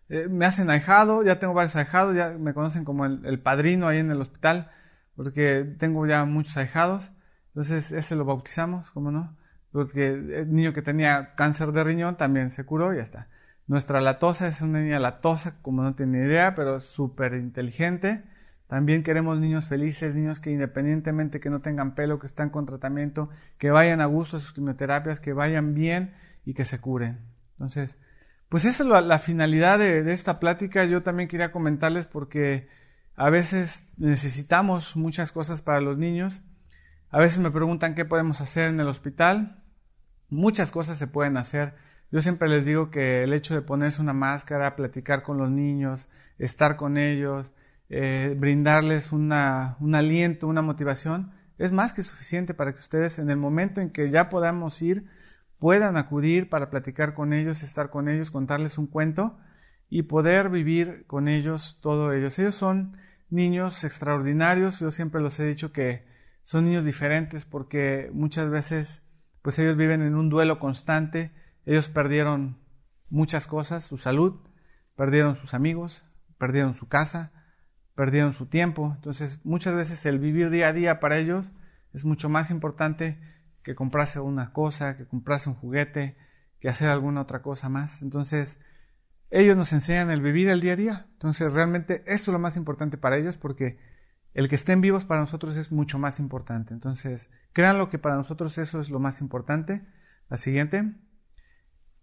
eh, 0.09 0.27
me 0.29 0.47
hacen 0.47 0.71
ahijado, 0.71 1.21
ya 1.21 1.38
tengo 1.38 1.53
varios 1.53 1.75
ahijados, 1.75 2.15
ya 2.15 2.29
me 2.31 2.55
conocen 2.55 2.85
como 2.85 3.05
el, 3.05 3.39
padrino 3.39 3.88
ahí 3.88 3.99
en 3.99 4.09
el 4.09 4.19
hospital, 4.19 4.71
porque 5.15 5.75
tengo 5.77 6.07
ya 6.07 6.25
muchos 6.25 6.57
ahijados. 6.57 7.12
Entonces, 7.49 7.91
ese 7.91 8.15
lo 8.15 8.25
bautizamos, 8.25 8.89
¿cómo 8.89 9.12
no? 9.12 9.38
Porque 9.71 10.08
el 10.08 10.53
niño 10.53 10.73
que 10.73 10.82
tenía 10.82 11.36
cáncer 11.36 11.71
de 11.71 11.84
riñón 11.84 12.17
también 12.17 12.51
se 12.51 12.65
curó 12.65 12.93
y 12.93 12.97
ya 12.97 13.03
está. 13.03 13.27
Nuestra 13.67 14.01
latosa 14.01 14.47
es 14.47 14.62
una 14.62 14.79
niña 14.79 14.99
latosa, 14.99 15.62
como 15.62 15.84
no 15.84 15.93
tiene 15.95 16.25
idea, 16.25 16.55
pero 16.55 16.79
súper 16.79 17.36
inteligente 17.36 18.23
también 18.69 19.01
queremos 19.01 19.39
niños 19.39 19.65
felices, 19.65 20.13
niños 20.13 20.39
que 20.39 20.51
independientemente 20.51 21.39
que 21.39 21.49
no 21.49 21.60
tengan 21.60 21.95
pelo, 21.95 22.19
que 22.19 22.27
están 22.27 22.51
con 22.51 22.67
tratamiento, 22.67 23.27
que 23.58 23.71
vayan 23.71 23.99
a 23.99 24.05
gusto 24.05 24.38
a 24.38 24.39
sus 24.39 24.53
quimioterapias, 24.53 25.19
que 25.19 25.34
vayan 25.34 25.73
bien 25.73 26.13
y 26.45 26.53
que 26.53 26.65
se 26.65 26.79
curen. 26.79 27.17
Entonces, 27.53 27.97
pues 28.47 28.65
esa 28.65 28.84
es 28.84 28.89
la, 28.89 29.17
finalidad 29.17 29.79
de, 29.79 30.13
esta 30.13 30.39
plática. 30.39 30.86
Yo 30.86 31.01
también 31.01 31.27
quería 31.27 31.51
comentarles 31.51 32.05
porque 32.05 32.67
a 33.15 33.32
veces 33.32 33.89
necesitamos 33.97 34.95
muchas 34.95 35.32
cosas 35.32 35.63
para 35.63 35.82
los 35.82 35.97
niños. 35.97 36.43
A 37.12 37.17
veces 37.17 37.39
me 37.39 37.50
preguntan 37.50 37.95
qué 37.95 38.06
podemos 38.06 38.39
hacer 38.39 38.69
en 38.69 38.80
el 38.80 38.88
hospital. 38.88 39.63
Muchas 40.30 40.69
cosas 40.69 41.00
se 41.00 41.08
pueden 41.08 41.38
hacer. 41.38 41.74
Yo 42.12 42.22
siempre 42.22 42.48
les 42.48 42.65
digo 42.65 42.91
que 42.91 43.24
el 43.24 43.34
hecho 43.34 43.56
de 43.56 43.62
ponerse 43.62 44.02
una 44.02 44.13
máscara, 44.13 44.76
platicar 44.76 45.24
con 45.24 45.38
los 45.38 45.50
niños, 45.50 46.08
estar 46.38 46.76
con 46.76 46.98
ellos, 46.98 47.52
eh, 47.89 48.36
brindarles 48.38 49.12
una, 49.12 49.78
un 49.80 49.95
aliento, 49.95 50.48
una 50.48 50.62
motivación, 50.62 51.32
es 51.58 51.72
más 51.72 51.93
que 51.93 52.04
suficiente 52.04 52.54
para 52.54 52.74
que 52.74 52.80
ustedes 52.80 53.17
en 53.17 53.30
el 53.32 53.38
momento 53.38 53.82
en 53.82 53.89
que 53.89 54.12
ya 54.12 54.30
podamos 54.30 54.82
ir, 54.82 55.08
puedan 55.58 55.98
acudir 55.98 56.50
para 56.50 56.69
platicar 56.69 57.15
con 57.15 57.34
ellos, 57.34 57.63
estar 57.63 57.89
con 57.89 58.08
ellos, 58.08 58.32
contarles 58.32 58.78
un 58.78 58.88
cuento 58.88 59.38
y 59.89 60.04
poder 60.04 60.50
vivir 60.50 61.06
con 61.08 61.28
ellos 61.28 61.80
todo 61.82 62.13
ellos. 62.13 62.38
Ellos 62.38 62.56
son 62.56 62.98
niños 63.30 63.84
extraordinarios, 63.84 64.80
yo 64.80 64.91
siempre 64.91 65.22
los 65.22 65.39
he 65.39 65.45
dicho 65.45 65.72
que 65.72 66.09
son 66.43 66.65
niños 66.65 66.86
diferentes 66.86 67.45
porque 67.45 68.10
muchas 68.13 68.49
veces 68.49 69.04
pues 69.41 69.58
ellos 69.60 69.78
viven 69.78 70.02
en 70.02 70.15
un 70.15 70.30
duelo 70.30 70.60
constante, 70.60 71.32
ellos 71.65 71.88
perdieron 71.88 72.58
muchas 73.10 73.47
cosas, 73.47 73.84
su 73.84 73.97
salud, 73.97 74.39
perdieron 74.95 75.36
sus 75.36 75.54
amigos, 75.54 76.04
perdieron 76.38 76.73
su 76.73 76.88
casa, 76.88 77.32
perdieron 77.95 78.34
su 78.34 78.47
tiempo. 78.47 78.93
Entonces, 78.95 79.39
muchas 79.43 79.73
veces 79.73 80.06
el 80.06 80.19
vivir 80.19 80.49
día 80.49 80.69
a 80.69 80.73
día 80.73 80.99
para 80.99 81.17
ellos 81.17 81.52
es 81.93 82.06
mucho 82.06 82.30
más 82.30 82.52
importante 82.52 83.19
que 83.63 83.75
comprarse 83.75 84.19
una 84.19 84.52
cosa, 84.54 84.97
que 84.97 85.06
comprarse 85.06 85.49
un 85.49 85.56
juguete, 85.56 86.17
que 86.60 86.69
hacer 86.69 86.89
alguna 86.89 87.21
otra 87.21 87.41
cosa 87.41 87.69
más. 87.69 88.02
Entonces, 88.02 88.58
ellos 89.32 89.56
nos 89.56 89.73
enseñan 89.73 90.10
el 90.10 90.21
vivir 90.21 90.49
el 90.49 90.62
día 90.62 90.73
a 90.73 90.78
día. 90.78 91.08
Entonces, 91.13 91.54
realmente 91.54 92.04
eso 92.06 92.32
es 92.32 92.34
lo 92.34 92.39
más 92.39 92.58
importante 92.58 92.97
para 92.97 93.17
ellos 93.17 93.38
porque 93.38 93.80
el 94.39 94.47
que 94.47 94.56
estén 94.56 94.80
vivos 94.80 95.04
para 95.04 95.19
nosotros 95.19 95.58
es 95.58 95.69
mucho 95.69 95.99
más 95.99 96.17
importante. 96.17 96.73
Entonces, 96.73 97.30
créanlo 97.52 97.89
que 97.89 97.99
para 97.99 98.15
nosotros 98.15 98.58
eso 98.58 98.80
es 98.80 98.89
lo 98.89 98.97
más 98.97 99.19
importante. 99.19 99.86
La 100.30 100.38
siguiente. 100.38 100.95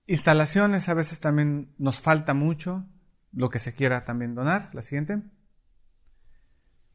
Instalaciones 0.05 0.91
a 0.91 0.95
veces 0.95 1.19
también 1.19 1.75
nos 1.79 1.99
falta 1.99 2.35
mucho, 2.35 2.85
lo 3.33 3.49
que 3.49 3.59
se 3.59 3.75
quiera 3.75 4.05
también 4.05 4.35
donar. 4.35 4.69
La 4.75 4.83
siguiente. 4.83 5.23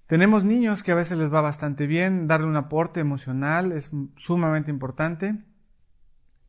Tenemos 0.06 0.44
niños 0.44 0.84
que 0.84 0.92
a 0.92 0.96
veces 0.96 1.18
les 1.18 1.34
va 1.34 1.42
bastante 1.42 1.88
bien, 1.88 2.28
darle 2.28 2.46
un 2.46 2.56
aporte 2.56 3.00
emocional 3.00 3.72
es 3.72 3.90
sumamente 4.18 4.70
importante. 4.70 5.44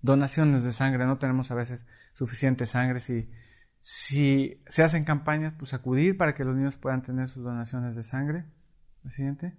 Donaciones 0.02 0.64
de 0.64 0.72
sangre, 0.72 1.06
no 1.06 1.16
tenemos 1.16 1.50
a 1.50 1.54
veces 1.54 1.86
suficiente 2.12 2.66
sangre. 2.66 3.00
Si, 3.00 3.30
si 3.80 4.62
se 4.66 4.82
hacen 4.82 5.04
campañas, 5.04 5.54
pues 5.58 5.72
acudir 5.72 6.18
para 6.18 6.34
que 6.34 6.44
los 6.44 6.54
niños 6.54 6.76
puedan 6.76 7.02
tener 7.02 7.28
sus 7.28 7.42
donaciones 7.42 7.96
de 7.96 8.02
sangre. 8.02 8.44
Siguiente. 9.10 9.54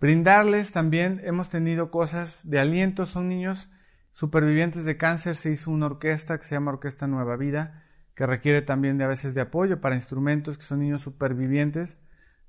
Brindarles 0.00 0.72
también, 0.72 1.20
hemos 1.24 1.48
tenido 1.48 1.90
cosas 1.90 2.40
de 2.48 2.58
aliento, 2.58 3.06
son 3.06 3.28
niños 3.28 3.70
supervivientes 4.10 4.84
de 4.84 4.96
cáncer, 4.96 5.36
se 5.36 5.50
hizo 5.50 5.70
una 5.70 5.86
orquesta 5.86 6.36
que 6.38 6.44
se 6.44 6.54
llama 6.54 6.72
Orquesta 6.72 7.06
Nueva 7.06 7.36
Vida, 7.36 7.84
que 8.14 8.26
requiere 8.26 8.62
también 8.62 8.98
de 8.98 9.04
a 9.04 9.08
veces 9.08 9.34
de 9.34 9.40
apoyo 9.40 9.80
para 9.80 9.94
instrumentos, 9.94 10.58
que 10.58 10.64
son 10.64 10.80
niños 10.80 11.02
supervivientes 11.02 11.98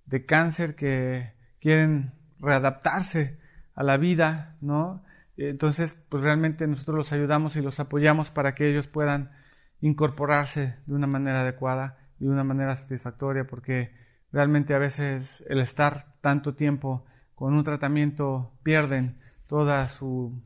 de 0.06 0.26
cáncer 0.26 0.76
que 0.76 1.34
quieren 1.60 2.14
readaptarse 2.40 3.40
a 3.76 3.84
la 3.84 3.98
vida, 3.98 4.58
¿no? 4.62 5.04
Entonces, 5.38 5.94
pues 6.10 6.22
realmente 6.24 6.68
nosotros 6.68 6.98
los 6.98 7.14
ayudamos 7.14 7.56
y 7.56 7.62
los 7.62 7.80
apoyamos 7.80 8.30
para 8.32 8.54
que 8.54 8.70
ellos 8.70 8.88
puedan 8.88 9.32
incorporarse 9.80 10.78
de 10.86 10.94
una 10.94 11.08
manera 11.08 11.42
adecuada 11.42 11.98
y 12.20 12.26
de 12.26 12.32
una 12.32 12.44
manera 12.44 12.76
satisfactoria, 12.76 13.48
porque 13.48 13.96
realmente 14.34 14.74
a 14.74 14.80
veces 14.80 15.46
el 15.48 15.60
estar 15.60 16.08
tanto 16.20 16.56
tiempo 16.56 17.06
con 17.36 17.54
un 17.54 17.64
tratamiento 17.64 18.52
pierden 18.64 19.20
toda 19.48 19.88
su, 19.88 20.42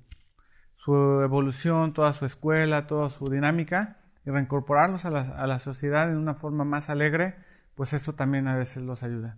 evolución, 0.87 1.93
toda 1.93 2.13
su 2.13 2.25
escuela, 2.25 2.85
toda 2.85 3.09
su 3.09 3.29
dinámica, 3.29 3.97
y 4.25 4.29
reincorporarlos 4.29 5.05
a 5.05 5.09
la, 5.09 5.59
sociedad 5.59 6.09
en 6.09 6.17
una 6.17 6.35
forma 6.35 6.65
más 6.65 6.89
alegre, 6.89 7.35
pues 7.75 7.93
esto 7.93 8.13
también 8.13 8.47
a 8.47 8.57
veces 8.57 8.83
los 8.83 9.03
ayuda. 9.03 9.37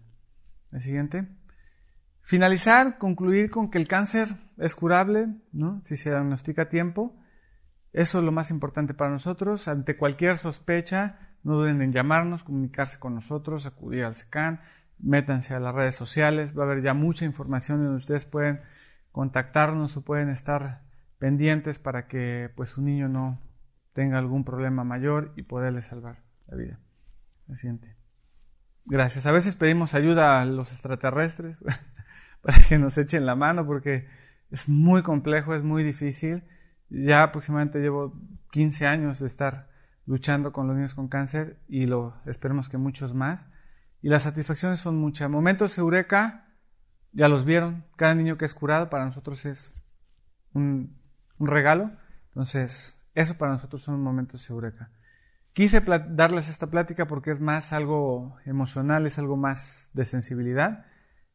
El 0.72 0.82
siguiente. 0.82 1.28
Finalizar, 2.22 2.98
concluir 2.98 3.52
con 3.52 3.70
que 3.70 3.78
el 3.78 3.88
cáncer 3.88 4.30
es 4.58 4.74
curable, 4.74 5.28
¿no? 5.52 5.82
Si 5.84 5.96
se 5.96 6.10
diagnostica 6.10 6.64
a 6.64 6.70
tiempo. 6.70 7.16
Eso 7.94 8.20
es 8.20 8.24
lo 8.24 8.32
más 8.32 8.52
importante 8.52 8.94
para 8.94 9.12
nosotros. 9.12 9.68
Ante 9.68 9.98
cualquier 9.98 10.38
sospecha, 10.38 11.29
no 11.44 11.56
duden 11.56 11.82
en 11.82 11.94
llamarnos, 11.94 12.44
comunicarse 12.44 13.00
con 13.00 13.16
nosotros, 13.16 13.66
acudir 13.66 14.04
al 14.04 14.16
SECAN, 14.16 14.62
métanse 15.00 15.54
a 15.54 15.60
las 15.60 15.74
redes 15.74 15.96
sociales. 15.96 16.58
Va 16.58 16.64
a 16.64 16.66
haber 16.66 16.82
ya 16.82 16.94
mucha 16.94 17.26
información 17.26 17.84
donde 17.84 17.98
ustedes 17.98 18.26
pueden 18.26 18.62
contactarnos 19.12 19.96
o 19.98 20.04
pueden 20.04 20.30
estar 20.30 20.82
pendientes 21.18 21.80
para 21.80 22.08
que 22.08 22.50
pues 22.56 22.70
su 22.70 22.82
niño 22.82 23.08
no 23.08 23.40
tenga 23.94 24.18
algún 24.18 24.44
problema 24.44 24.84
mayor 24.84 25.34
y 25.36 25.44
poderle 25.44 25.82
salvar 25.82 26.24
la 26.48 26.58
vida. 26.58 26.80
El 27.48 27.58
siguiente. 27.58 27.96
Gracias. 28.86 29.26
A 29.26 29.32
veces 29.32 29.56
pedimos 29.56 29.94
ayuda 29.94 30.42
a 30.42 30.46
los 30.46 30.72
extraterrestres 30.72 31.58
para 32.42 32.58
que 32.68 32.78
nos 32.78 32.98
echen 32.98 33.26
la 33.26 33.36
mano 33.36 33.66
porque 33.66 34.08
es 34.52 34.68
muy 34.70 35.04
complejo, 35.04 35.56
es 35.56 35.64
muy 35.64 35.84
difícil. 35.84 36.44
Ya 36.90 37.24
aproximadamente 37.24 37.80
llevo 37.80 38.14
15 38.52 38.88
años 38.88 39.20
de 39.20 39.28
estar 39.28 39.70
luchando 40.10 40.52
con 40.52 40.66
los 40.66 40.76
niños 40.76 40.96
con 40.96 41.08
cáncer 41.08 41.60
y 41.68 41.86
lo 41.86 42.16
esperemos 42.26 42.68
que 42.68 42.80
muchos 42.80 43.14
más. 43.14 43.42
y 44.02 44.10
las 44.10 44.24
satisfacciones 44.24 44.80
son 44.80 44.98
muchas. 44.98 45.30
Momentos 45.30 45.78
eureka, 45.78 46.48
ya 47.12 47.28
los 47.28 47.46
vieron, 47.46 47.86
cada 47.96 48.16
niño 48.16 48.36
que 48.36 48.46
es 48.46 48.56
curado 48.56 48.90
para 48.90 49.06
nosotros 49.06 49.46
es 49.46 49.84
un, 50.54 50.98
regalo, 51.40 51.92
entonces 52.30 53.00
eso 53.14 53.38
para 53.38 53.52
nosotros 53.52 53.84
son 53.84 54.02
momentos 54.02 54.50
eureka. 54.50 54.90
Quise 55.54 55.80
darles 55.80 56.50
esta 56.50 56.68
plática 56.68 57.06
porque 57.06 57.30
es 57.30 57.40
más 57.40 57.72
algo 57.72 58.36
emocional, 58.46 59.06
es 59.06 59.20
algo 59.20 59.38
más 59.38 59.92
de 59.94 60.06
sensibilidad 60.06 60.88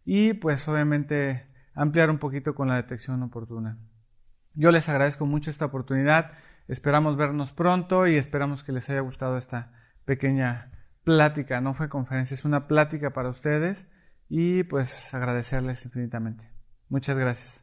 y 0.05 0.33
pues 0.33 0.67
obviamente 0.67 1.47
ampliar 1.75 2.11
un 2.11 2.19
poquito 2.19 2.57
con 2.57 2.67
la 2.67 2.75
detección 2.77 3.23
oportuna. 3.23 3.79
Yo 4.55 4.73
les 4.73 4.89
agradezco 4.89 5.27
mucho 5.27 5.51
esta 5.51 5.67
oportunidad, 5.67 6.33
esperamos 6.69 7.17
vernos 7.17 7.53
pronto 7.53 8.07
y 8.07 8.17
esperamos 8.17 8.65
que 8.65 8.73
les 8.73 8.89
haya 8.91 9.01
gustado 9.01 9.37
esta 9.37 9.73
pequeña 10.05 10.71
plática, 11.05 11.61
no 11.61 11.75
fue 11.75 11.89
conferencia, 11.89 12.35
es 12.35 12.45
una 12.45 12.67
plática 12.67 13.13
para 13.13 13.29
ustedes 13.29 13.89
y 14.29 14.65
pues 14.65 15.15
agradecerles 15.15 15.85
infinitamente. 15.85 16.51
Muchas 16.89 17.19
gracias. 17.19 17.63